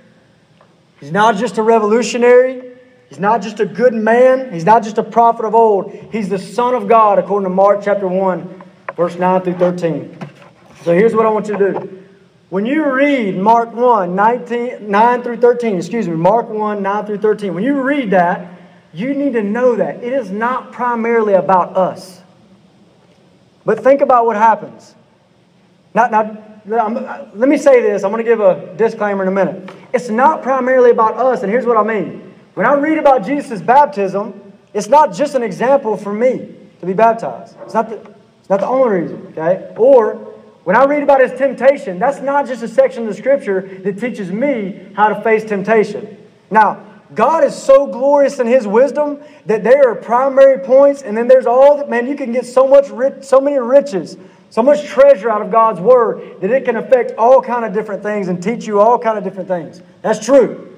[0.99, 2.67] he's not just a revolutionary.
[3.12, 4.54] He's not just a good man.
[4.54, 5.91] He's not just a prophet of old.
[6.13, 8.63] He's the Son of God, according to Mark chapter 1,
[8.95, 10.17] verse 9 through 13.
[10.86, 12.01] So here's what I want you to do.
[12.52, 17.20] When you read Mark 1, 19, 9 through 13, excuse me, Mark 1, 9 through
[17.20, 18.60] 13, when you read that,
[18.92, 22.22] you need to know that it is not primarily about us.
[23.64, 24.96] But think about what happens.
[25.94, 28.04] Now, now let me say this.
[28.04, 29.74] I'm going to give a disclaimer in a minute.
[29.94, 32.34] It's not primarily about us, and here's what I mean.
[32.56, 36.92] When I read about Jesus' baptism, it's not just an example for me to be
[36.92, 37.56] baptized.
[37.64, 37.96] It's not the,
[38.42, 39.74] it's not the only reason, okay?
[39.78, 40.31] Or
[40.63, 44.00] when I read about his temptation, that's not just a section of the scripture that
[44.00, 46.17] teaches me how to face temptation.
[46.52, 51.28] Now, God is so glorious in his wisdom that there are primary points, and then
[51.28, 54.17] there's all that, man, you can get so much rich, so many riches,
[54.50, 58.04] so much treasure out of God's word that it can affect all kind of different
[58.04, 59.82] things and teach you all kind of different things.
[60.02, 60.78] That's true.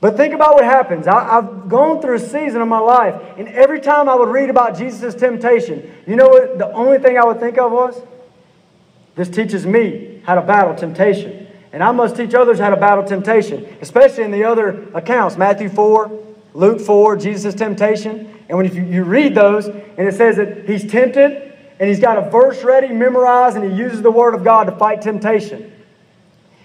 [0.00, 1.06] But think about what happens.
[1.06, 4.48] I, have gone through a season of my life, and every time I would read
[4.48, 8.00] about Jesus' temptation, you know what the only thing I would think of was?
[9.20, 11.46] This teaches me how to battle temptation.
[11.74, 15.68] And I must teach others how to battle temptation, especially in the other accounts Matthew
[15.68, 16.10] 4,
[16.54, 18.34] Luke 4, Jesus' temptation.
[18.48, 22.16] And when you, you read those, and it says that he's tempted, and he's got
[22.16, 25.70] a verse ready, memorized, and he uses the Word of God to fight temptation.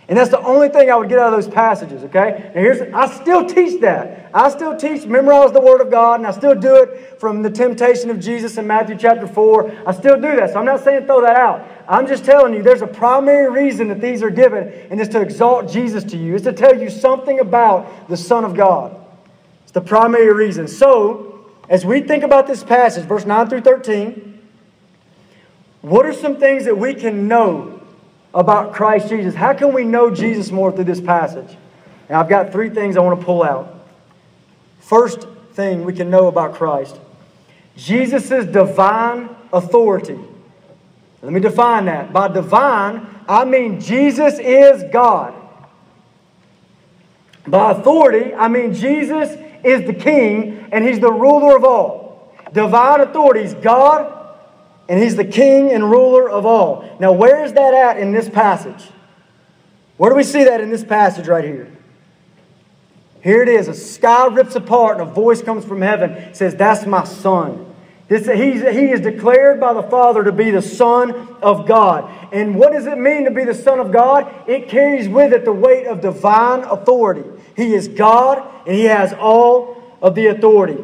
[0.07, 2.51] And that's the only thing I would get out of those passages, okay?
[2.53, 4.29] And here's I still teach that.
[4.35, 7.49] I still teach, memorize the Word of God, and I still do it from the
[7.49, 9.87] temptation of Jesus in Matthew chapter 4.
[9.87, 10.51] I still do that.
[10.51, 11.67] So I'm not saying throw that out.
[11.87, 15.21] I'm just telling you there's a primary reason that these are given, and it's to
[15.21, 16.35] exalt Jesus to you.
[16.35, 18.95] It's to tell you something about the Son of God.
[19.63, 20.67] It's the primary reason.
[20.67, 24.39] So, as we think about this passage, verse 9 through 13,
[25.81, 27.74] what are some things that we can know
[28.35, 29.33] about Christ Jesus.
[29.33, 31.57] How can we know Jesus more through this passage?
[32.09, 33.87] And I've got three things I want to pull out.
[34.81, 36.99] First thing we can know about Christ
[37.77, 40.19] Jesus' divine authority.
[41.21, 42.13] Let me define that.
[42.13, 45.33] By divine, I mean Jesus is God.
[47.47, 49.29] By authority, I mean Jesus
[49.63, 52.33] is the king and he's the ruler of all.
[52.53, 54.14] Divine authority is God
[54.87, 56.97] and he's the king and ruler of all.
[56.99, 58.89] Now, where is that at in this passage?
[59.97, 61.71] Where do we see that in this passage right here?
[63.23, 63.67] Here it is.
[63.67, 67.73] A sky rips apart and a voice comes from heaven says, That's my son.
[68.07, 72.11] This, he is declared by the Father to be the Son of God.
[72.31, 74.31] And what does it mean to be the Son of God?
[74.47, 77.23] It carries with it the weight of divine authority.
[77.55, 80.83] He is God and he has all of the authority.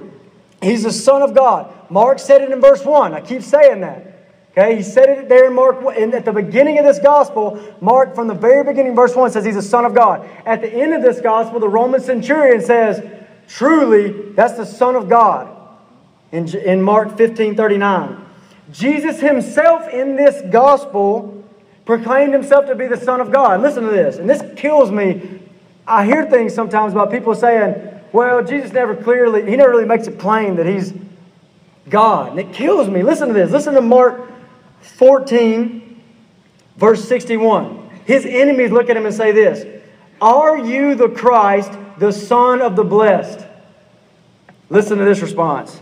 [0.62, 1.74] He's the Son of God.
[1.89, 3.13] Mark said it in verse 1.
[3.13, 4.12] I keep saying that.
[4.52, 8.13] Okay, he said it there in Mark, and at the beginning of this gospel, Mark,
[8.13, 10.28] from the very beginning, verse 1 says he's the Son of God.
[10.45, 13.02] At the end of this gospel, the Roman centurion says,
[13.47, 15.58] truly, that's the Son of God
[16.34, 18.26] in, in Mark 15 39.
[18.74, 21.43] Jesus himself in this gospel
[21.86, 23.62] proclaimed himself to be the Son of God.
[23.62, 25.39] Listen to this, and this kills me.
[25.88, 30.08] I hear things sometimes about people saying, well, Jesus never clearly, he never really makes
[30.08, 30.93] it plain that he's
[31.89, 32.32] God.
[32.32, 33.04] And it kills me.
[33.04, 33.52] Listen to this.
[33.52, 34.30] Listen to Mark
[34.82, 36.02] 14,
[36.78, 37.89] verse 61.
[38.06, 39.65] His enemies look at him and say this
[40.19, 43.45] Are you the Christ, the Son of the Blessed?
[44.69, 45.80] Listen to this response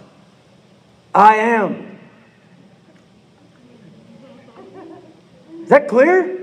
[1.14, 2.00] I am.
[5.64, 6.39] Is that clear?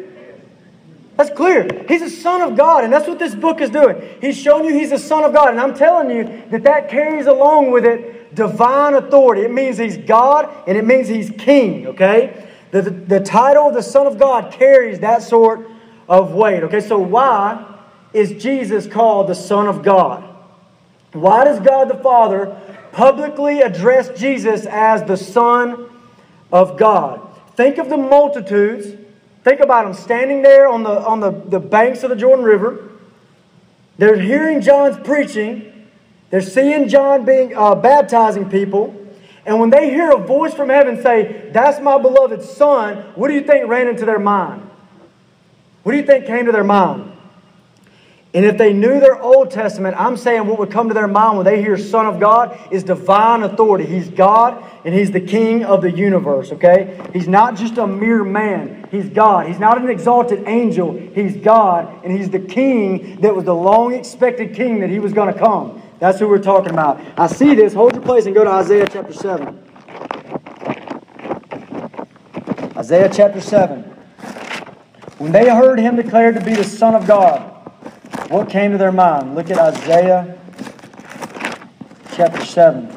[1.16, 1.85] That's clear.
[1.88, 4.02] He's a son of God, and that's what this book is doing.
[4.20, 7.26] He's showing you he's a son of God, and I'm telling you that that carries
[7.26, 9.42] along with it divine authority.
[9.42, 12.46] It means he's God, and it means he's king, okay?
[12.70, 15.66] The, the, the title of the Son of God carries that sort
[16.09, 16.62] of weight.
[16.64, 17.81] Okay, so why
[18.12, 20.22] is Jesus called the Son of God?
[21.12, 22.61] Why does God the Father
[22.92, 25.88] publicly address Jesus as the Son
[26.52, 27.26] of God?
[27.55, 29.02] Think of the multitudes.
[29.47, 32.91] Think about them standing there on the, on the, the banks of the Jordan River.
[33.97, 35.87] They're hearing John's preaching.
[36.31, 38.93] They're seeing John being uh, baptizing people.
[39.45, 43.35] And when they hear a voice from heaven say, That's my beloved Son, what do
[43.35, 44.69] you think ran into their mind?
[45.85, 47.15] What do you think came to their mind?
[48.35, 51.39] And if they knew their Old Testament, I'm saying what would come to their mind
[51.39, 53.87] when they hear Son of God is divine authority.
[53.87, 57.01] He's God and He's the King of the universe, okay?
[57.12, 59.47] He's not just a mere man, He's God.
[59.47, 63.95] He's not an exalted angel, He's God, and He's the King that was the long
[63.95, 65.83] expected King that He was going to come.
[65.99, 67.01] That's who we're talking about.
[67.17, 67.73] I see this.
[67.73, 69.62] Hold your place and go to Isaiah chapter 7.
[72.77, 73.83] Isaiah chapter 7.
[75.17, 77.56] When they heard him declared to be the Son of God,
[78.29, 79.35] what came to their mind?
[79.35, 80.39] Look at Isaiah
[82.15, 82.91] chapter 7.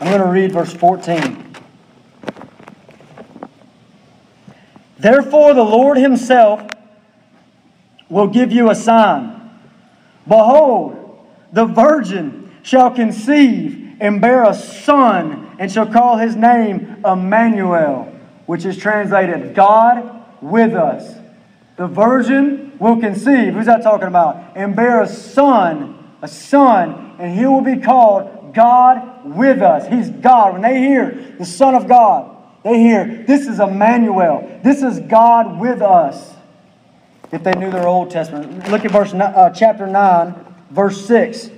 [0.00, 1.56] I'm going to read verse 14.
[4.98, 6.62] Therefore, the Lord Himself
[8.08, 9.50] will give you a sign.
[10.26, 18.04] Behold, the virgin shall conceive and bear a son, and shall call his name Emmanuel,
[18.46, 21.17] which is translated God with us.
[21.78, 23.54] The virgin will conceive.
[23.54, 24.56] Who's that talking about?
[24.56, 29.86] And bear a son, a son, and he will be called God with us.
[29.86, 30.54] He's God.
[30.54, 34.60] When they hear the Son of God, they hear this is Emmanuel.
[34.64, 36.34] This is God with us
[37.30, 38.68] if they knew their Old Testament.
[38.70, 40.34] Look at verse uh, chapter 9,
[40.70, 41.50] verse 6.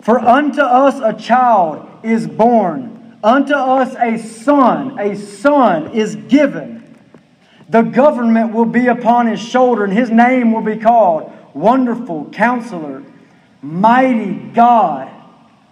[0.00, 6.81] For unto us a child is born, unto us a son, a son is given.
[7.72, 13.02] The government will be upon his shoulder, and his name will be called Wonderful Counselor,
[13.60, 15.10] Mighty God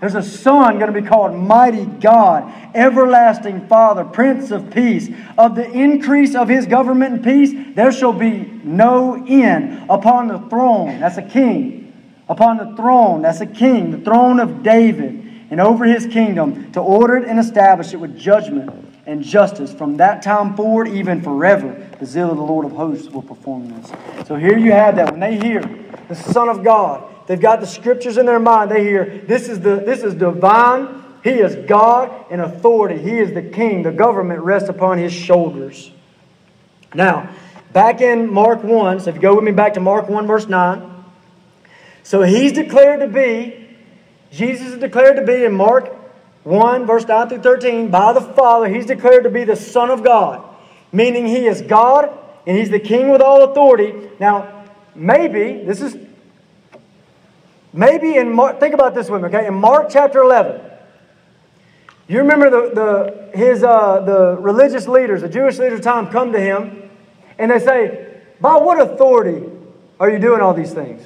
[0.01, 5.11] there's a son going to be called Mighty God, Everlasting Father, Prince of Peace.
[5.37, 9.91] Of the increase of his government and peace, there shall be no end.
[9.91, 11.93] Upon the throne, that's a king.
[12.31, 16.81] Upon the throne, that's a king, the throne of David, and over his kingdom, to
[16.81, 21.89] order it and establish it with judgment and justice from that time forward, even forever.
[21.99, 23.91] The zeal of the Lord of hosts will perform this.
[24.27, 25.11] So here you have that.
[25.13, 25.63] When they hear
[26.09, 28.73] the Son of God, They've got the scriptures in their mind.
[28.73, 31.01] They hear this is the this is divine.
[31.23, 33.01] He is God in authority.
[33.01, 33.85] He is the king.
[33.85, 35.93] The government rests upon his shoulders.
[36.93, 37.33] Now,
[37.73, 40.49] back in Mark 1, so if you go with me back to Mark 1, verse
[40.49, 41.05] 9.
[42.03, 43.77] So he's declared to be,
[44.33, 45.95] Jesus is declared to be in Mark
[46.45, 50.03] 1, verse 9 through 13, by the Father, he's declared to be the Son of
[50.03, 50.43] God,
[50.93, 54.11] meaning he is God and he's the king with all authority.
[54.19, 55.97] Now, maybe, this is
[57.73, 59.47] Maybe in Mark, think about this with me, okay?
[59.47, 60.61] In Mark chapter 11,
[62.09, 66.33] you remember the, the, his, uh, the religious leaders, the Jewish leaders of time come
[66.33, 66.91] to him
[67.39, 69.47] and they say, By what authority
[70.01, 71.03] are you doing all these things?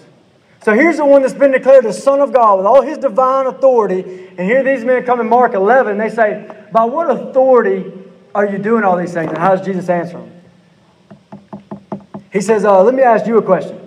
[0.65, 3.45] So here's the one that's been declared the Son of God with all his divine
[3.45, 4.29] authority.
[4.39, 7.93] And here these men come in Mark 11 and they say, By what authority
[8.35, 9.29] are you doing all these things?
[9.29, 10.33] And how does Jesus answer them?
[12.33, 13.79] He says, uh, Let me ask you a question.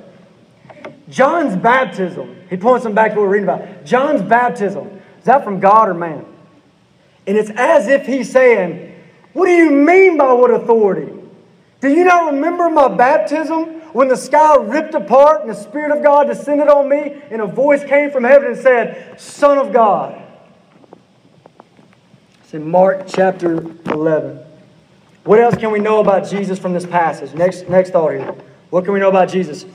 [1.09, 3.84] John's baptism, he points them back to what we're reading about.
[3.84, 6.28] John's baptism, is that from God or man?
[7.25, 8.95] And it's as if he's saying,
[9.34, 11.11] What do you mean by what authority?
[11.82, 13.82] Do you not remember my baptism?
[13.97, 17.47] When the sky ripped apart and the Spirit of God descended on me, and a
[17.47, 20.21] voice came from heaven and said, Son of God.
[22.43, 23.55] It's in Mark chapter
[23.87, 24.37] 11.
[25.23, 27.33] What else can we know about Jesus from this passage?
[27.33, 28.35] Next, next thought here.
[28.69, 29.65] What can we know about Jesus?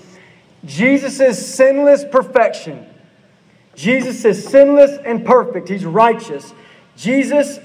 [0.64, 2.86] Jesus' is sinless perfection.
[3.74, 5.68] Jesus is sinless and perfect.
[5.68, 6.54] He's righteous.
[6.96, 7.58] Jesus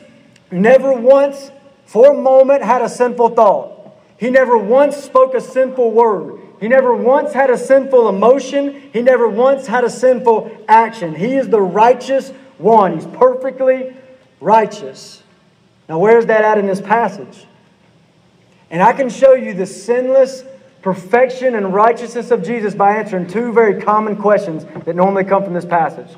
[0.49, 1.51] never once,
[1.85, 3.95] for a moment, had a sinful thought.
[4.19, 6.46] He never once spoke a sinful word.
[6.59, 8.89] He never once had a sinful emotion.
[8.91, 11.15] He never once had a sinful action.
[11.15, 12.93] He is the righteous one.
[12.95, 13.95] He's perfectly
[14.41, 15.21] righteous.
[15.87, 17.45] Now, where's that at in this passage?
[18.69, 20.43] And I can show you the sinless
[20.81, 25.53] perfection and righteousness of Jesus by answering two very common questions that normally come from
[25.53, 26.09] this passage.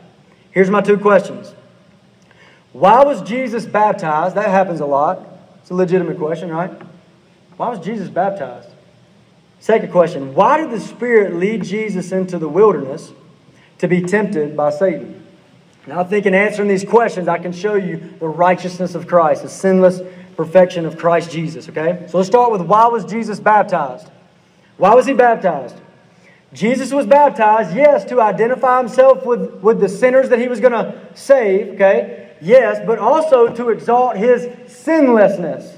[0.52, 1.54] Here's my two questions.
[2.72, 4.36] Why was Jesus baptized?
[4.36, 5.26] That happens a lot.
[5.62, 6.72] It's a legitimate question, right?
[7.58, 8.70] Why was Jesus baptized?
[9.60, 13.12] Second question Why did the Spirit lead Jesus into the wilderness
[13.80, 15.26] to be tempted by Satan?
[15.88, 19.44] Now, I think in answering these questions, I can show you the righteousness of Christ,
[19.44, 20.02] the sinless
[20.36, 22.06] perfection of Christ Jesus, okay?
[22.08, 24.08] So let's start with why was Jesus baptized?
[24.78, 25.76] Why was he baptized?
[26.54, 30.74] Jesus was baptized, yes, to identify himself with, with the sinners that he was going
[30.74, 32.36] to save, okay?
[32.42, 35.76] Yes, but also to exalt his sinlessness.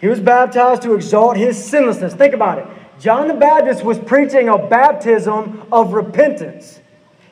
[0.00, 2.14] He was baptized to exalt his sinlessness.
[2.14, 2.66] Think about it.
[3.00, 6.80] John the Baptist was preaching a baptism of repentance.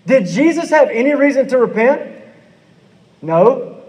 [0.07, 2.25] Did Jesus have any reason to repent?
[3.21, 3.83] No.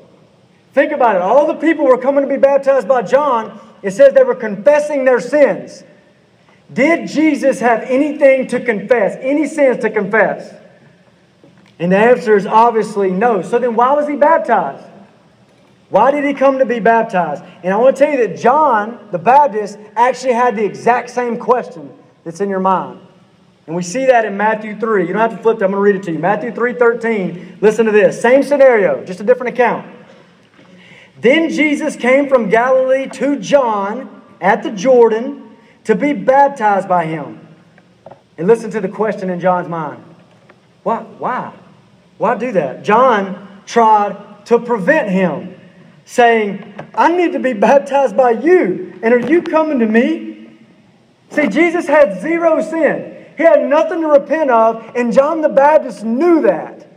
[0.73, 1.21] Think about it.
[1.21, 3.59] All the people were coming to be baptized by John.
[3.81, 5.85] It says they were confessing their sins.
[6.71, 10.53] Did Jesus have anything to confess, any sins to confess?
[11.79, 13.41] And the answer is obviously no.
[13.41, 14.85] So then why was he baptized?
[15.89, 17.43] Why did he come to be baptized?
[17.63, 21.37] And I want to tell you that John the Baptist actually had the exact same
[21.37, 21.91] question
[22.23, 22.99] that's in your mind.
[23.65, 25.07] And we see that in Matthew 3.
[25.07, 26.19] You don't have to flip it, I'm going to read it to you.
[26.19, 27.57] Matthew 3 13.
[27.61, 28.19] Listen to this.
[28.19, 29.95] Same scenario, just a different account.
[31.21, 37.47] Then Jesus came from Galilee to John at the Jordan to be baptized by him.
[38.37, 40.03] And listen to the question in John's mind.
[40.83, 41.01] Why?
[41.01, 41.53] Why?
[42.17, 42.83] Why do that?
[42.83, 45.58] John tried to prevent him,
[46.09, 48.99] saying, I need to be baptized by you.
[49.03, 50.57] And are you coming to me?
[51.29, 53.27] See, Jesus had zero sin.
[53.37, 56.87] He had nothing to repent of, and John the Baptist knew that.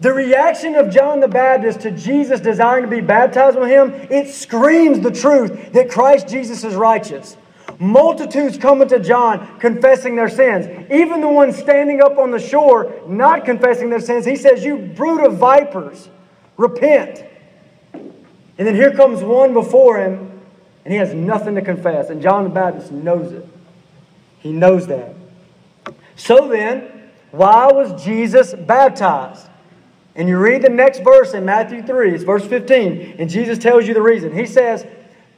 [0.00, 4.28] The reaction of John the Baptist to Jesus desiring to be baptized with him, it
[4.28, 7.38] screams the truth that Christ Jesus is righteous.
[7.78, 10.66] Multitudes coming to John confessing their sins.
[10.92, 14.76] Even the ones standing up on the shore not confessing their sins, he says, You
[14.76, 16.10] brood of vipers,
[16.58, 17.24] repent.
[18.58, 20.40] And then here comes one before him,
[20.84, 22.10] and he has nothing to confess.
[22.10, 23.46] And John the Baptist knows it.
[24.38, 25.14] He knows that.
[26.16, 29.46] So then, why was Jesus baptized?
[30.14, 33.86] And you read the next verse in Matthew 3, it's verse 15, and Jesus tells
[33.86, 34.32] you the reason.
[34.32, 34.86] He says,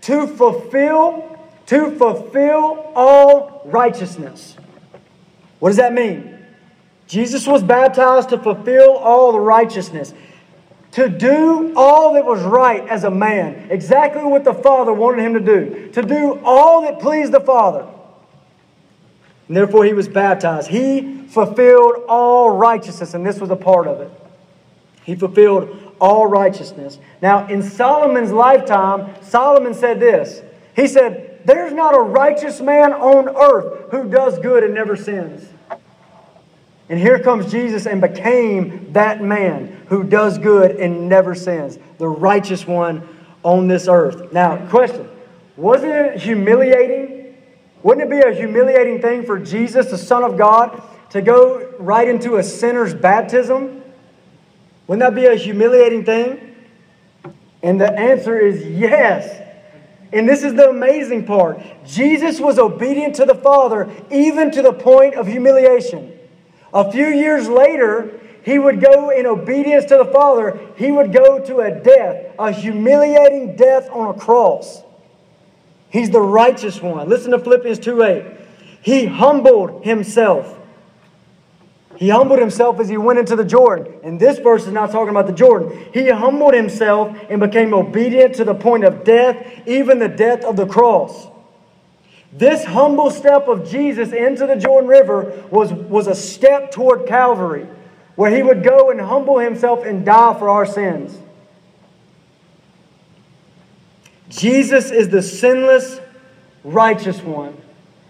[0.03, 4.57] to fulfill, to fulfill all righteousness.
[5.59, 6.39] What does that mean?
[7.09, 10.15] Jesus was baptized to fulfill all the righteousness,
[10.93, 15.35] to do all that was right as a man, exactly what the Father wanted him
[15.35, 17.87] to do, to do all that pleased the Father.
[19.49, 20.69] And therefore, he was baptized.
[20.69, 24.11] He fulfilled all righteousness, and this was a part of it.
[25.05, 26.99] He fulfilled all righteousness.
[27.23, 30.43] Now, in Solomon's lifetime, Solomon said this
[30.77, 35.49] He said, There's not a righteous man on earth who does good and never sins.
[36.89, 42.09] And here comes Jesus and became that man who does good and never sins, the
[42.09, 43.07] righteous one
[43.43, 44.33] on this earth.
[44.33, 45.09] Now, question
[45.57, 47.19] Wasn't it humiliating
[47.83, 52.09] wouldn't it be a humiliating thing for Jesus, the Son of God, to go right
[52.09, 53.83] into a sinner's baptism?
[54.87, 56.55] Wouldn't that be a humiliating thing?
[57.63, 59.45] And the answer is yes.
[60.13, 61.61] And this is the amazing part.
[61.85, 66.18] Jesus was obedient to the Father, even to the point of humiliation.
[66.73, 71.45] A few years later, he would go in obedience to the Father, he would go
[71.45, 74.83] to a death, a humiliating death on a cross.
[75.91, 77.09] He's the righteous one.
[77.09, 78.25] Listen to Philippians 2 8.
[78.83, 80.59] He humbled himself.
[81.97, 83.93] He humbled himself as he went into the Jordan.
[84.05, 85.87] And this verse is not talking about the Jordan.
[85.93, 90.57] He humbled himself and became obedient to the point of death, even the death of
[90.57, 91.27] the cross.
[92.33, 97.67] This humble step of Jesus into the Jordan River was, was a step toward Calvary,
[98.17, 101.19] where he would go and humble himself and die for our sins.
[104.29, 106.01] Jesus is the sinless,
[106.65, 107.57] righteous one.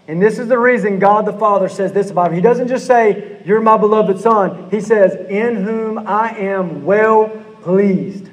[0.09, 2.33] And this is the reason God the Father says this about him.
[2.33, 4.69] He doesn't just say, You're my beloved Son.
[4.71, 7.29] He says, In whom I am well
[7.61, 8.27] pleased.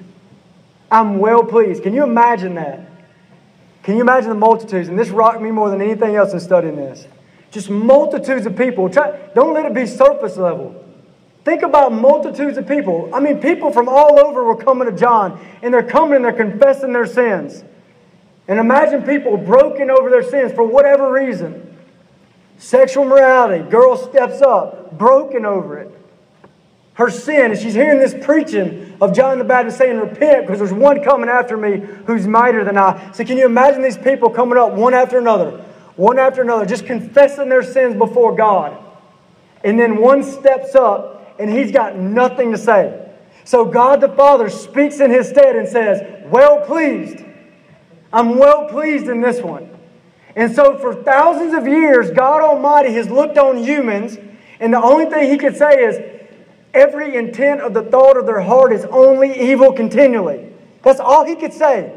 [0.91, 1.83] I'm well pleased.
[1.83, 2.86] Can you imagine that?
[3.87, 4.89] Can you imagine the multitudes?
[4.89, 7.07] And this rocked me more than anything else in studying this.
[7.53, 8.91] Just multitudes of people.
[8.91, 10.85] Try, don't let it be surface level.
[11.45, 13.09] Think about multitudes of people.
[13.15, 16.33] I mean, people from all over were coming to John, and they're coming and they're
[16.33, 17.63] confessing their sins.
[18.49, 21.77] And imagine people broken over their sins for whatever reason.
[22.59, 25.97] Sexual morality, girl steps up, broken over it.
[26.97, 30.73] Her sin, and she's hearing this preaching of John the Baptist saying, Repent, because there's
[30.73, 33.13] one coming after me who's mightier than I.
[33.13, 35.63] So, can you imagine these people coming up one after another,
[35.97, 38.83] one after another, just confessing their sins before God?
[39.63, 43.07] And then one steps up, and he's got nothing to say.
[43.45, 47.23] So, God the Father speaks in his stead and says, Well pleased.
[48.11, 49.69] I'm well pleased in this one.
[50.35, 54.17] And so, for thousands of years, God Almighty has looked on humans,
[54.61, 56.16] and the only thing He could say is,
[56.77, 60.53] every intent of the thought of their heart is only evil continually.
[60.83, 61.93] That's all He could say.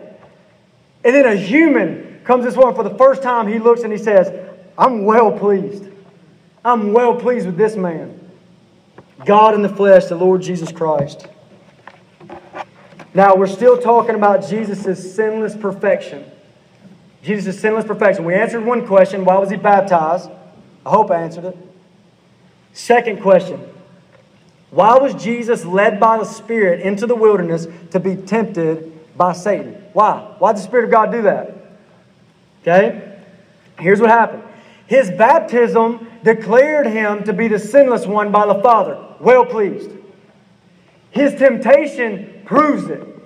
[1.03, 3.97] And then a human comes this one for the first time, he looks and he
[3.97, 4.31] says,
[4.77, 5.85] I'm well pleased.
[6.63, 8.19] I'm well pleased with this man.
[9.25, 11.27] God in the flesh, the Lord Jesus Christ.
[13.13, 16.29] Now, we're still talking about Jesus' sinless perfection.
[17.23, 18.23] Jesus' sinless perfection.
[18.23, 20.29] We answered one question why was he baptized?
[20.85, 21.57] I hope I answered it.
[22.73, 23.59] Second question
[24.71, 29.83] why was Jesus led by the Spirit into the wilderness to be tempted by Satan?
[29.93, 30.35] Why?
[30.37, 31.55] Why did the Spirit of God do that?
[32.61, 33.19] Okay?
[33.79, 34.43] Here's what happened
[34.87, 39.03] His baptism declared him to be the sinless one by the Father.
[39.19, 39.91] Well pleased.
[41.11, 43.18] His temptation proves it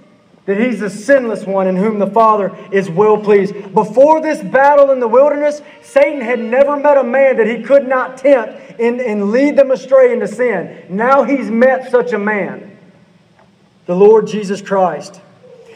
[0.45, 3.53] that he's the sinless one in whom the Father is well pleased.
[3.73, 7.87] Before this battle in the wilderness, Satan had never met a man that he could
[7.87, 10.85] not tempt and, and lead them astray into sin.
[10.89, 12.77] Now he's met such a man,
[13.85, 15.21] the Lord Jesus Christ.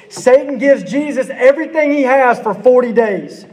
[0.09, 3.45] Satan gives Jesus everything he has for 40 days.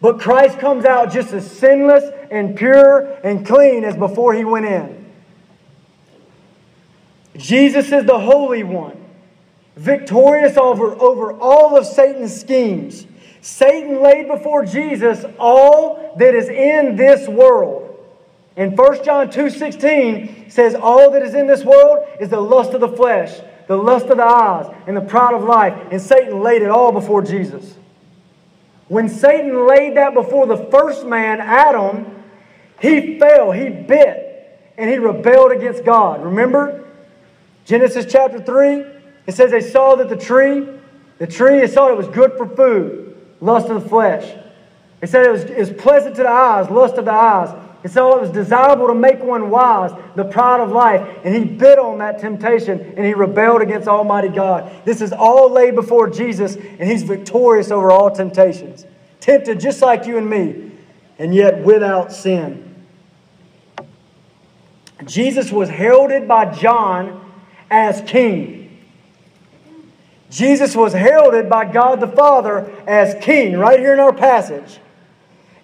[0.00, 4.66] But Christ comes out just as sinless and pure and clean as before he went
[4.66, 5.10] in.
[7.36, 9.01] Jesus is the Holy One
[9.76, 13.06] victorious over, over all of Satan's schemes.
[13.40, 17.88] Satan laid before Jesus all that is in this world.
[18.56, 22.80] In 1 John 2:16 says all that is in this world is the lust of
[22.80, 26.62] the flesh, the lust of the eyes, and the pride of life, and Satan laid
[26.62, 27.76] it all before Jesus.
[28.88, 32.22] When Satan laid that before the first man, Adam,
[32.80, 36.22] he fell, he bit, and he rebelled against God.
[36.22, 36.84] Remember?
[37.64, 38.84] Genesis chapter 3,
[39.26, 40.66] it says they saw that the tree,
[41.18, 44.36] the tree, they saw it was good for food, lust of the flesh.
[45.00, 47.50] It said it was, it was pleasant to the eyes, lust of the eyes.
[47.84, 51.18] It said it was desirable to make one wise, the pride of life.
[51.24, 54.72] And he bit on that temptation and he rebelled against Almighty God.
[54.84, 58.86] This is all laid before Jesus and he's victorious over all temptations.
[59.18, 60.72] Tempted just like you and me,
[61.18, 62.84] and yet without sin.
[65.04, 67.32] Jesus was heralded by John
[67.70, 68.61] as king.
[70.32, 74.80] Jesus was heralded by God the Father as king, right here in our passage.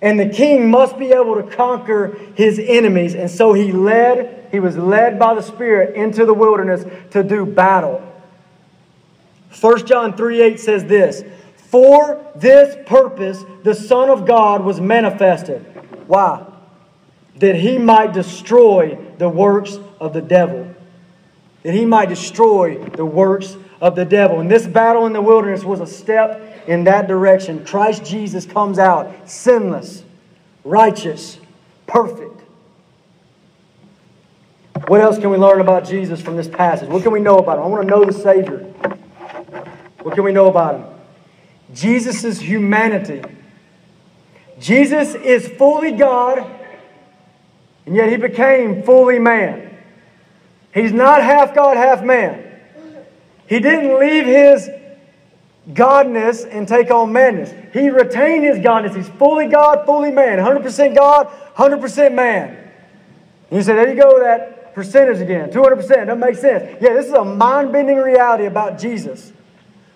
[0.02, 3.14] And the king must be able to conquer his enemies.
[3.14, 7.46] And so he led, he was led by the Spirit into the wilderness to do
[7.46, 8.04] battle.
[9.58, 11.24] 1 John 3 8 says this
[11.56, 15.62] For this purpose the Son of God was manifested.
[16.06, 16.44] Why?
[17.36, 20.74] That he might destroy the works of the devil.
[21.62, 24.40] That he might destroy the works of the devil.
[24.40, 27.64] And this battle in the wilderness was a step in that direction.
[27.64, 30.02] Christ Jesus comes out sinless,
[30.64, 31.38] righteous,
[31.86, 32.42] perfect.
[34.86, 36.88] What else can we learn about Jesus from this passage?
[36.88, 37.64] What can we know about him?
[37.64, 38.58] I want to know the Savior.
[40.02, 40.84] What can we know about him?
[41.74, 43.22] Jesus' humanity.
[44.58, 46.38] Jesus is fully God,
[47.86, 49.76] and yet he became fully man.
[50.72, 52.47] He's not half God, half man.
[53.48, 54.70] He didn't leave his
[55.70, 57.52] godness and take on madness.
[57.72, 58.94] He retained his godness.
[58.94, 60.38] He's fully God, fully man.
[60.38, 62.48] 100% God, 100% man.
[63.50, 65.50] And you say, there you go, that percentage again.
[65.50, 65.88] 200%.
[65.88, 66.78] Doesn't make sense.
[66.80, 69.32] Yeah, this is a mind bending reality about Jesus.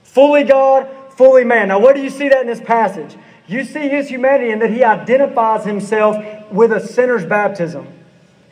[0.03, 1.68] Fully God, fully man.
[1.68, 3.16] Now, where do you see that in this passage?
[3.46, 6.16] You see his humanity in that he identifies himself
[6.50, 7.86] with a sinner's baptism.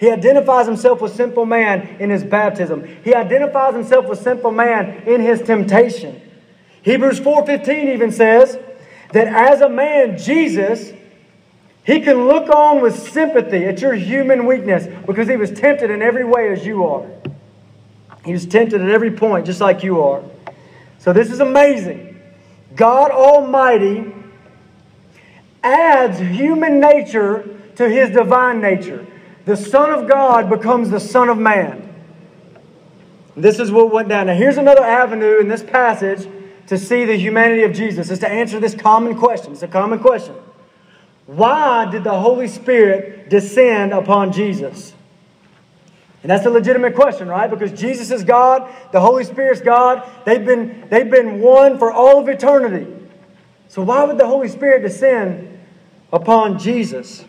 [0.01, 2.89] He identifies himself with sinful man in his baptism.
[3.05, 6.21] He identifies himself with sinful man in his temptation.
[6.83, 8.59] Hebrews 4:15 even says
[9.13, 10.95] that as a man Jesus
[11.85, 16.03] He can look on with sympathy at your human weakness because he was tempted in
[16.03, 17.07] every way as you are.
[18.25, 20.23] He was tempted at every point, just like you are.
[20.99, 22.21] So this is amazing.
[22.77, 24.13] God Almighty
[25.63, 29.07] adds human nature to his divine nature.
[29.45, 31.87] The Son of God becomes the Son of Man.
[33.37, 34.27] This is what went down.
[34.27, 36.29] Now, here's another avenue in this passage
[36.67, 39.53] to see the humanity of Jesus, is to answer this common question.
[39.53, 40.37] It's a common question.
[41.27, 44.93] Why did the Holy Spirit descend upon Jesus?
[46.23, 47.49] And that's a legitimate question, right?
[47.49, 50.09] Because Jesus is God, the Holy Spirit's God.
[50.25, 52.87] They've been, they've been one for all of eternity.
[53.69, 55.61] So why would the Holy Spirit descend
[56.13, 57.25] upon Jesus?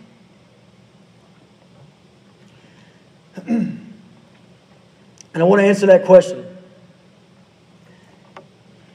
[5.35, 6.45] I want to answer that question.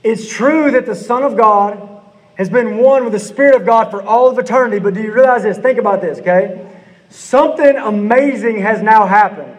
[0.04, 2.02] It's true that the Son of God
[2.36, 5.12] has been one with the Spirit of God for all of eternity, but do you
[5.12, 5.58] realize this?
[5.58, 6.70] Think about this, okay?
[7.08, 9.56] Something amazing has now happened.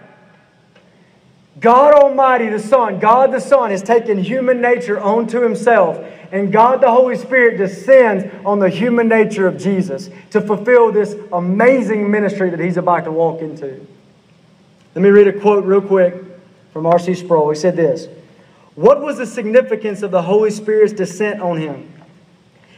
[1.59, 5.97] God Almighty, the Son, God the Son, has taken human nature onto Himself,
[6.31, 11.15] and God the Holy Spirit descends on the human nature of Jesus to fulfill this
[11.33, 13.85] amazing ministry that He's about to walk into.
[14.93, 16.26] Let me read a quote real quick
[16.77, 17.15] from R.C.
[17.15, 17.49] Sproul.
[17.49, 18.07] He said this
[18.75, 21.91] What was the significance of the Holy Spirit's descent on Him?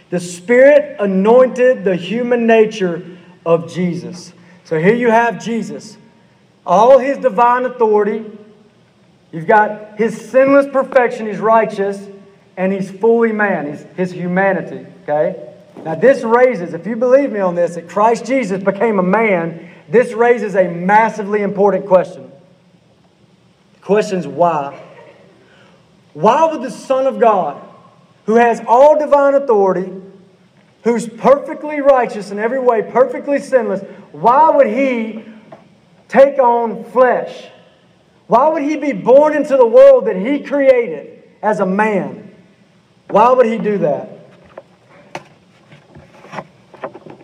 [0.09, 4.33] The Spirit anointed the human nature of Jesus.
[4.63, 5.97] So here you have Jesus,
[6.65, 8.25] all His divine authority
[9.31, 12.07] You've got his sinless perfection, he's righteous,
[12.57, 14.87] and he's fully man, he's his humanity.
[15.03, 15.53] Okay?
[15.83, 19.69] Now, this raises, if you believe me on this, that Christ Jesus became a man,
[19.87, 22.31] this raises a massively important question.
[23.89, 24.79] The question is why?
[26.13, 27.59] Why would the Son of God,
[28.27, 29.91] who has all divine authority,
[30.83, 33.81] who's perfectly righteous in every way, perfectly sinless,
[34.11, 35.25] why would he
[36.07, 37.47] take on flesh?
[38.27, 42.31] Why would he be born into the world that he created as a man?
[43.07, 44.07] Why would he do that?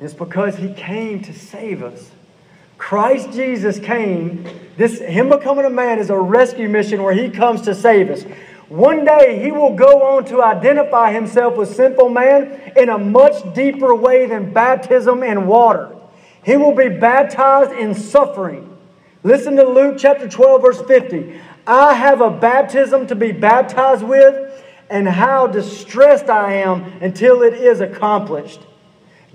[0.02, 2.10] It's because he came to save us.
[2.80, 4.48] Christ Jesus came,
[4.78, 8.24] this him becoming a man is a rescue mission where he comes to save us.
[8.68, 13.54] One day he will go on to identify himself with sinful man in a much
[13.54, 15.96] deeper way than baptism in water.
[16.44, 18.76] He will be baptized in suffering.
[19.24, 21.40] Listen to Luke chapter 12, verse 50.
[21.68, 27.54] I have a baptism to be baptized with, and how distressed I am until it
[27.54, 28.62] is accomplished.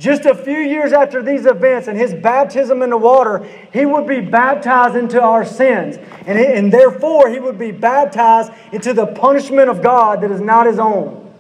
[0.01, 4.07] Just a few years after these events and his baptism in the water, he would
[4.07, 5.99] be baptized into our sins.
[6.27, 10.65] And, and therefore, he would be baptized into the punishment of God that is not
[10.65, 11.31] his own.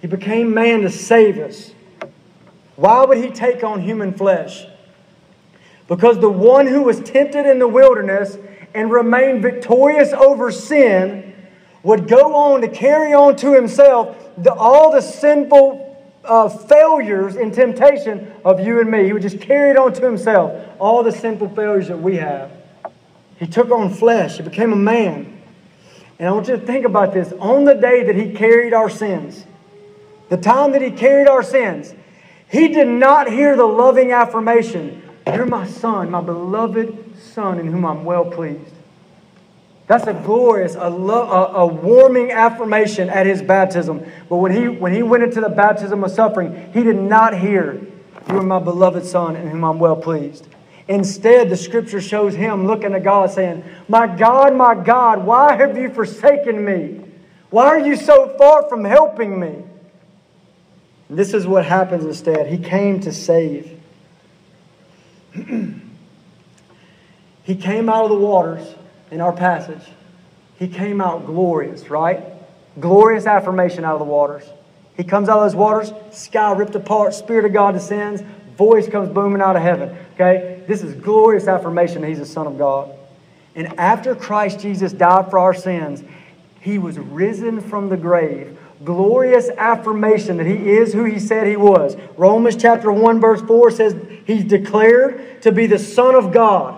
[0.00, 1.72] He became man to save us.
[2.76, 4.64] Why would he take on human flesh?
[5.86, 8.38] Because the one who was tempted in the wilderness
[8.72, 11.34] and remained victorious over sin
[11.82, 15.87] would go on to carry on to himself the, all the sinful
[16.28, 19.04] uh, failures and temptation of you and me.
[19.04, 22.50] He would just carry it on to himself, all the sinful failures that we have.
[23.38, 25.40] He took on flesh, he became a man.
[26.18, 27.32] And I want you to think about this.
[27.40, 29.44] On the day that he carried our sins,
[30.28, 31.94] the time that he carried our sins,
[32.50, 35.02] he did not hear the loving affirmation
[35.34, 38.72] you're my son, my beloved son, in whom I'm well pleased.
[39.88, 44.04] That's a glorious, a, lo- a, a, warming affirmation at his baptism.
[44.28, 47.80] But when he, when he went into the baptism of suffering, he did not hear,
[48.28, 50.46] You are my beloved son, in whom I'm well pleased.
[50.88, 55.78] Instead, the scripture shows him looking at God saying, My God, my God, why have
[55.78, 57.02] you forsaken me?
[57.48, 59.64] Why are you so far from helping me?
[61.08, 62.46] And this is what happens instead.
[62.46, 63.80] He came to save.
[67.42, 68.74] he came out of the waters
[69.10, 69.82] in our passage.
[70.58, 72.22] He came out glorious, right?
[72.80, 74.44] Glorious affirmation out of the waters.
[74.96, 78.22] He comes out of those waters, sky ripped apart, Spirit of God descends,
[78.56, 79.96] voice comes booming out of heaven.
[80.14, 80.64] Okay?
[80.66, 82.92] This is glorious affirmation that he's the Son of God.
[83.54, 86.02] And after Christ Jesus died for our sins,
[86.60, 91.56] he was risen from the grave glorious affirmation that he is who he said he
[91.56, 91.96] was.
[92.16, 96.77] Romans chapter 1 verse 4 says he's declared to be the son of God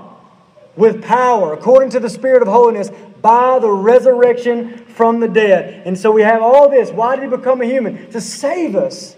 [0.77, 2.91] with power according to the spirit of holiness
[3.21, 5.87] by the resurrection from the dead.
[5.87, 6.91] And so we have all this.
[6.91, 8.11] Why did he become a human?
[8.13, 9.17] To save us.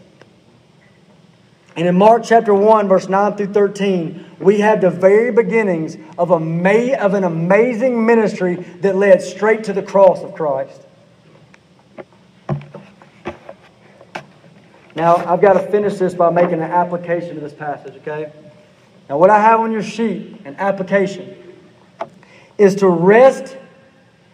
[1.75, 6.31] And in Mark chapter 1 verse 9 through 13, we have the very beginnings of,
[6.31, 10.83] a ma- of an amazing ministry that led straight to the cross of Christ.
[14.95, 18.31] Now, I've got to finish this by making an application to this passage, okay?
[19.09, 21.42] Now, what I have on your sheet, an application,
[22.59, 23.57] is to rest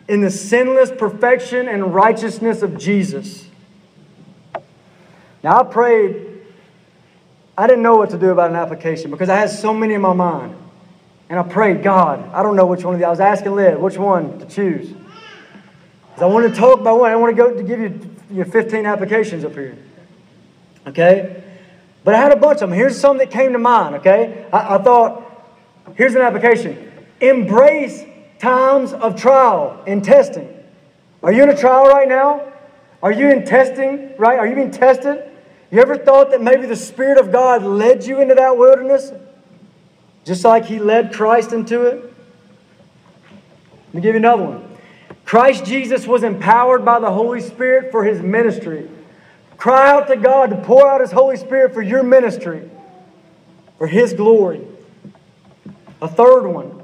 [0.08, 3.46] in the sinless perfection and righteousness of Jesus.
[5.42, 6.40] Now, I prayed,
[7.56, 10.00] I didn't know what to do about an application because I had so many in
[10.00, 10.56] my mind.
[11.28, 13.06] And I prayed, God, I don't know which one of these.
[13.06, 14.88] I was asking Liv which one to choose.
[14.88, 17.10] Because I wanted to talk about one.
[17.10, 19.76] I want to go to give you, your 15 applications up here.
[20.86, 21.42] Okay?
[22.02, 22.72] But I had a bunch of them.
[22.72, 24.46] Here's some that came to mind, okay?
[24.52, 25.22] I, I thought,
[25.96, 26.87] here's an application.
[27.20, 28.04] Embrace
[28.38, 30.54] times of trial and testing.
[31.22, 32.52] Are you in a trial right now?
[33.02, 34.38] Are you in testing, right?
[34.38, 35.24] Are you being tested?
[35.70, 39.12] You ever thought that maybe the Spirit of God led you into that wilderness?
[40.24, 42.14] Just like He led Christ into it?
[43.86, 44.76] Let me give you another one.
[45.24, 48.88] Christ Jesus was empowered by the Holy Spirit for His ministry.
[49.56, 52.70] Cry out to God to pour out His Holy Spirit for your ministry,
[53.76, 54.66] for His glory.
[56.00, 56.77] A third one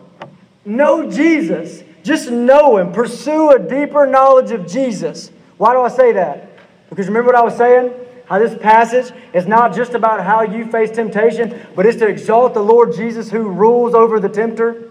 [0.65, 1.83] know Jesus.
[2.03, 2.93] Just know Him.
[2.93, 5.31] Pursue a deeper knowledge of Jesus.
[5.57, 6.59] Why do I say that?
[6.91, 7.93] Because remember what I was saying?
[8.27, 12.55] How this passage is not just about how you face temptation, but it's to exalt
[12.55, 14.91] the Lord Jesus who rules over the tempter.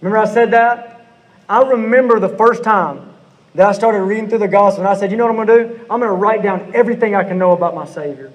[0.00, 1.06] Remember I said that?
[1.48, 3.14] I remember the first time
[3.54, 5.68] that I started reading through the gospel and I said, you know what I'm going
[5.68, 5.80] to do?
[5.90, 8.32] I'm going to write down everything I can know about my Savior.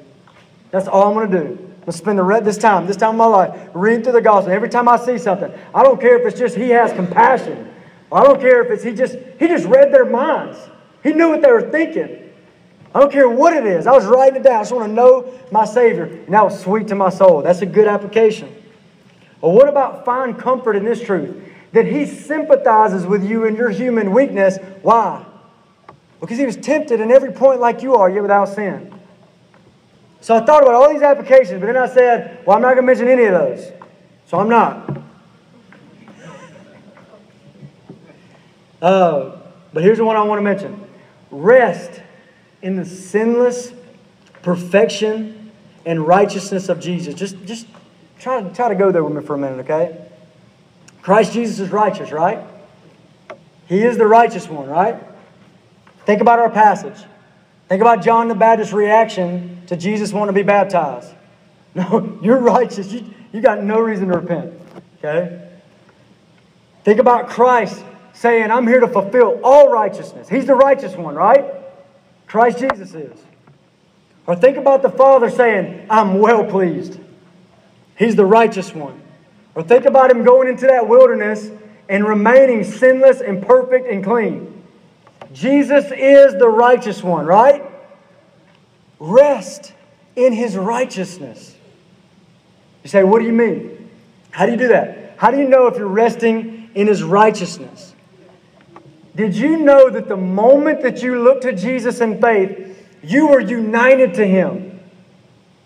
[0.72, 1.75] That's all I'm going to do.
[1.86, 4.22] I'm to spend the rest this time, this time of my life, reading through the
[4.22, 4.52] gospel.
[4.52, 7.72] Every time I see something, I don't care if it's just He has compassion.
[8.12, 10.58] I don't care if it's He just He just read their minds.
[11.04, 12.34] He knew what they were thinking.
[12.96, 13.86] I don't care what it is.
[13.86, 14.56] I was writing it down.
[14.56, 16.06] I just want to know my Savior.
[16.06, 17.44] And that was sweet to my soul.
[17.44, 18.52] That's a good application.
[19.42, 21.36] Well, what about find comfort in this truth?
[21.74, 24.58] That He sympathizes with you in your human weakness.
[24.82, 25.24] Why?
[26.20, 28.92] Because He was tempted in every point like you are, yet without sin.
[30.26, 32.78] So I thought about all these applications, but then I said, well, I'm not going
[32.78, 33.72] to mention any of those.
[34.26, 34.98] So I'm not.
[38.82, 39.38] Uh,
[39.74, 40.84] but here's the one I want to mention
[41.30, 42.02] rest
[42.64, 43.72] in the sinless
[44.42, 45.52] perfection
[45.86, 47.14] and righteousness of Jesus.
[47.14, 47.68] Just, just
[48.18, 49.96] try, to, try to go there with me for a minute, okay?
[51.04, 52.40] Christ Jesus is righteous, right?
[53.68, 54.96] He is the righteous one, right?
[56.08, 56.98] Think about our passage.
[57.68, 61.12] Think about John the Baptist's reaction to Jesus wanting to be baptized.
[61.76, 62.90] No, you're righteous.
[62.94, 63.04] You,
[63.34, 64.54] you got no reason to repent.
[64.98, 65.46] Okay?
[66.86, 70.30] Think about Christ saying, I'm here to fulfill all righteousness.
[70.30, 71.44] He's the righteous one, right?
[72.28, 73.20] Christ Jesus is.
[74.26, 76.98] Or think about the Father saying, I'm well pleased.
[77.98, 79.02] He's the righteous one.
[79.54, 81.50] Or think about him going into that wilderness
[81.90, 84.55] and remaining sinless and perfect and clean.
[85.36, 87.62] Jesus is the righteous one, right?
[89.00, 89.74] Rest
[90.16, 91.54] in his righteousness.
[92.84, 93.90] You say, what do you mean?
[94.32, 95.16] How do you do that?
[95.18, 97.94] How do you know if you're resting in his righteousness?
[99.14, 103.42] Did you know that the moment that you looked to Jesus in faith, you were
[103.42, 104.80] united to him?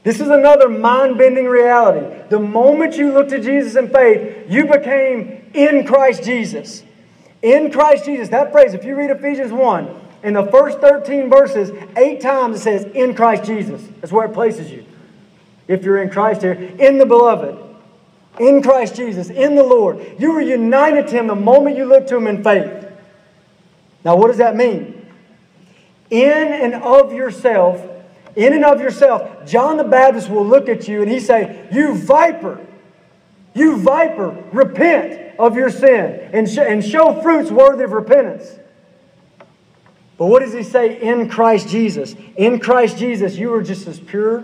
[0.02, 2.24] This is another mind bending reality.
[2.30, 6.84] The moment you looked to Jesus in faith, you became in Christ Jesus.
[7.42, 8.30] In Christ Jesus.
[8.30, 12.60] That phrase, if you read Ephesians 1, in the first 13 verses, eight times it
[12.60, 13.82] says, in Christ Jesus.
[14.02, 14.86] That's where it places you.
[15.68, 17.58] If you're in Christ here, in the beloved,
[18.40, 20.16] in Christ Jesus, in the Lord.
[20.18, 22.88] You were united to Him the moment you looked to Him in faith.
[24.04, 25.06] Now, what does that mean?
[26.10, 27.86] In and of yourself,
[28.36, 31.96] in and of yourself, John the Baptist will look at you and he say, "You
[31.96, 32.60] viper,
[33.54, 38.60] you viper, repent of your sin and, sh- and show fruits worthy of repentance."
[40.20, 42.14] But what does he say in Christ Jesus?
[42.36, 44.44] In Christ Jesus, you are just as pure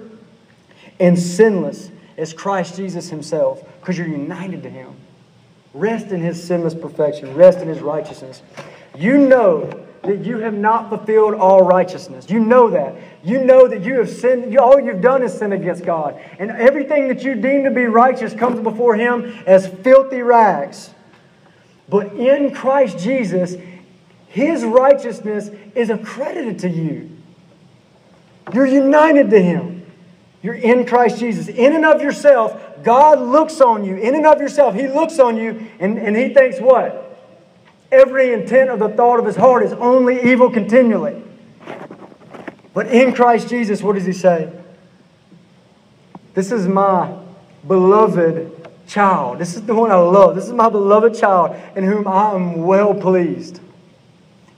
[0.99, 4.95] and sinless as Christ Jesus himself because you're united to him.
[5.73, 8.41] Rest in his sinless perfection, rest in his righteousness.
[8.97, 12.29] You know that you have not fulfilled all righteousness.
[12.29, 12.95] You know that.
[13.23, 14.51] You know that you have sinned.
[14.51, 16.19] You, all you've done is sin against God.
[16.39, 20.91] And everything that you deem to be righteous comes before Him as filthy rags.
[21.89, 23.55] But in Christ Jesus,
[24.27, 27.11] His righteousness is accredited to you.
[28.53, 29.85] You're united to Him.
[30.41, 31.47] You're in Christ Jesus.
[31.47, 33.95] In and of yourself, God looks on you.
[33.95, 37.04] In and of yourself, He looks on you and, and He thinks, what?
[37.91, 41.21] Every intent of the thought of his heart is only evil continually.
[42.73, 44.51] But in Christ Jesus, what does he say?
[46.33, 47.17] This is my
[47.67, 49.39] beloved child.
[49.39, 50.35] This is the one I love.
[50.35, 53.61] This is my beloved child in whom I am well pleased.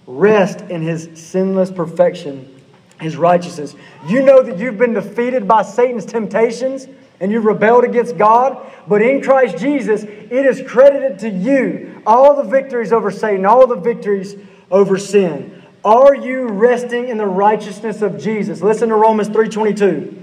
[0.07, 2.57] Rest in his sinless perfection
[2.99, 3.75] his righteousness.
[4.07, 6.88] You know that you've been defeated by Satan's temptations
[7.20, 12.36] and you've rebelled against God, but in Christ Jesus, it is credited to you all
[12.36, 14.36] the victories over Satan, all the victories
[14.70, 15.63] over sin.
[15.84, 18.61] Are you resting in the righteousness of Jesus?
[18.61, 20.13] Listen to Romans 3:22.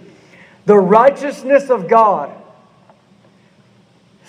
[0.66, 2.30] The righteousness of God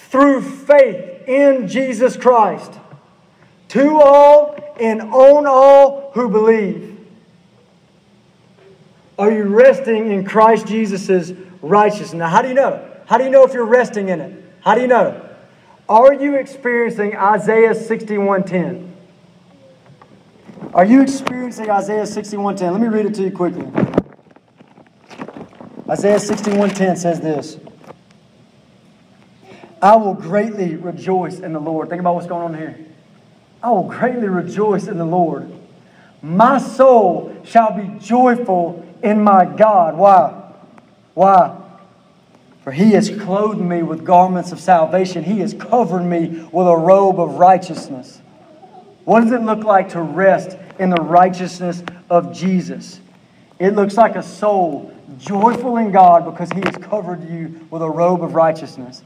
[0.10, 2.72] through faith in Jesus Christ
[3.70, 6.98] to all and on all who believe.
[9.18, 11.32] Are you resting in Christ Jesus'
[11.66, 12.14] righteousness?
[12.14, 12.84] Now, how do you know?
[13.06, 14.44] How do you know if you're resting in it?
[14.62, 15.22] How do you know?
[15.88, 18.92] Are you experiencing Isaiah 61:10?
[20.74, 22.72] Are you experiencing Isaiah 61:10?
[22.72, 23.68] Let me read it to you quickly.
[25.90, 27.58] Isaiah 61:10 says this.
[29.82, 31.90] I will greatly rejoice in the Lord.
[31.90, 32.76] Think about what's going on here.
[33.62, 35.52] I will greatly rejoice in the Lord.
[36.24, 39.96] My soul shall be joyful in my God.
[39.96, 40.45] Why?
[41.16, 41.58] Why?
[42.64, 45.24] For he has clothed me with garments of salvation.
[45.24, 48.22] He has covered me with a robe of righteousness.
[49.06, 53.00] What does it look like to rest in the righteousness of Jesus?
[53.60, 57.90] It looks like a soul joyful in God because he has covered you with a
[57.90, 59.04] robe of righteousness.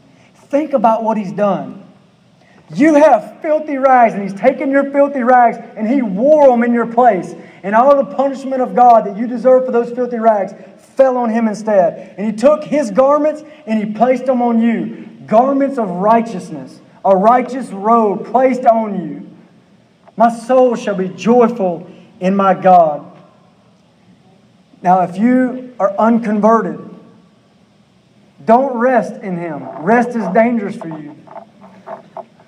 [0.48, 1.84] Think about what he's done.
[2.74, 6.74] You have filthy rags, and he's taken your filthy rags and he wore them in
[6.74, 7.34] your place.
[7.64, 10.54] And all the punishment of God that you deserve for those filthy rags
[10.96, 12.16] fell on him instead.
[12.18, 17.16] And he took his garments and he placed them on you garments of righteousness, a
[17.16, 19.30] righteous robe placed on you.
[20.18, 21.90] My soul shall be joyful
[22.20, 23.06] in my God.
[24.82, 26.80] Now, if you are unconverted,
[28.44, 29.64] don't rest in him.
[29.84, 31.16] Rest is dangerous for you.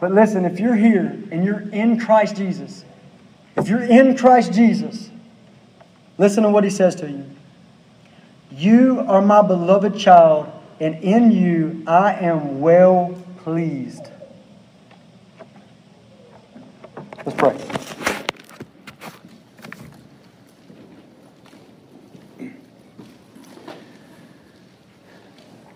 [0.02, 2.84] But listen, if you're here and you're in Christ Jesus,
[3.56, 5.12] if you're in Christ Jesus,
[6.18, 7.24] listen to what he says to you.
[8.52, 14.08] You are my beloved child, and in you I am well pleased.
[17.24, 17.56] Let's pray.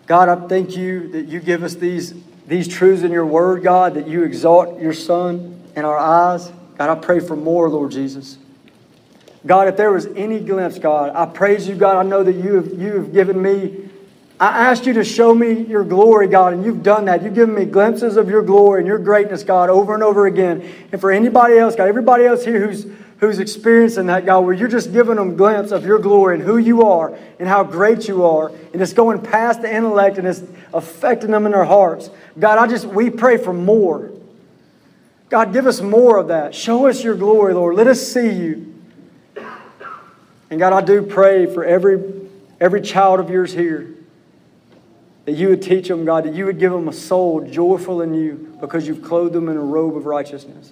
[0.08, 2.16] God, I thank you that you give us these,
[2.48, 6.52] these truths in your word, God, that you exalt your Son in our eyes.
[6.78, 8.38] God, I pray for more, Lord Jesus.
[9.46, 11.98] God, if there was any glimpse, God, I praise you, God.
[11.98, 13.90] I know that you have, you have given me,
[14.40, 17.24] I asked you to show me your glory, God, and you've done that.
[17.24, 20.68] You've given me glimpses of your glory and your greatness, God, over and over again.
[20.92, 22.86] And for anybody else, God, everybody else here who's,
[23.20, 26.44] who's experiencing that, God, where you're just giving them a glimpse of your glory and
[26.44, 30.28] who you are and how great you are, and it's going past the intellect and
[30.28, 30.44] it's
[30.74, 32.10] affecting them in their hearts.
[32.38, 34.12] God, I just, we pray for more.
[35.30, 36.54] God, give us more of that.
[36.54, 37.76] Show us your glory, Lord.
[37.76, 38.74] Let us see you.
[40.50, 42.02] And God, I do pray for every,
[42.60, 43.96] every child of yours here
[45.26, 48.14] that you would teach them, God, that you would give them a soul joyful in
[48.14, 50.72] you because you've clothed them in a robe of righteousness.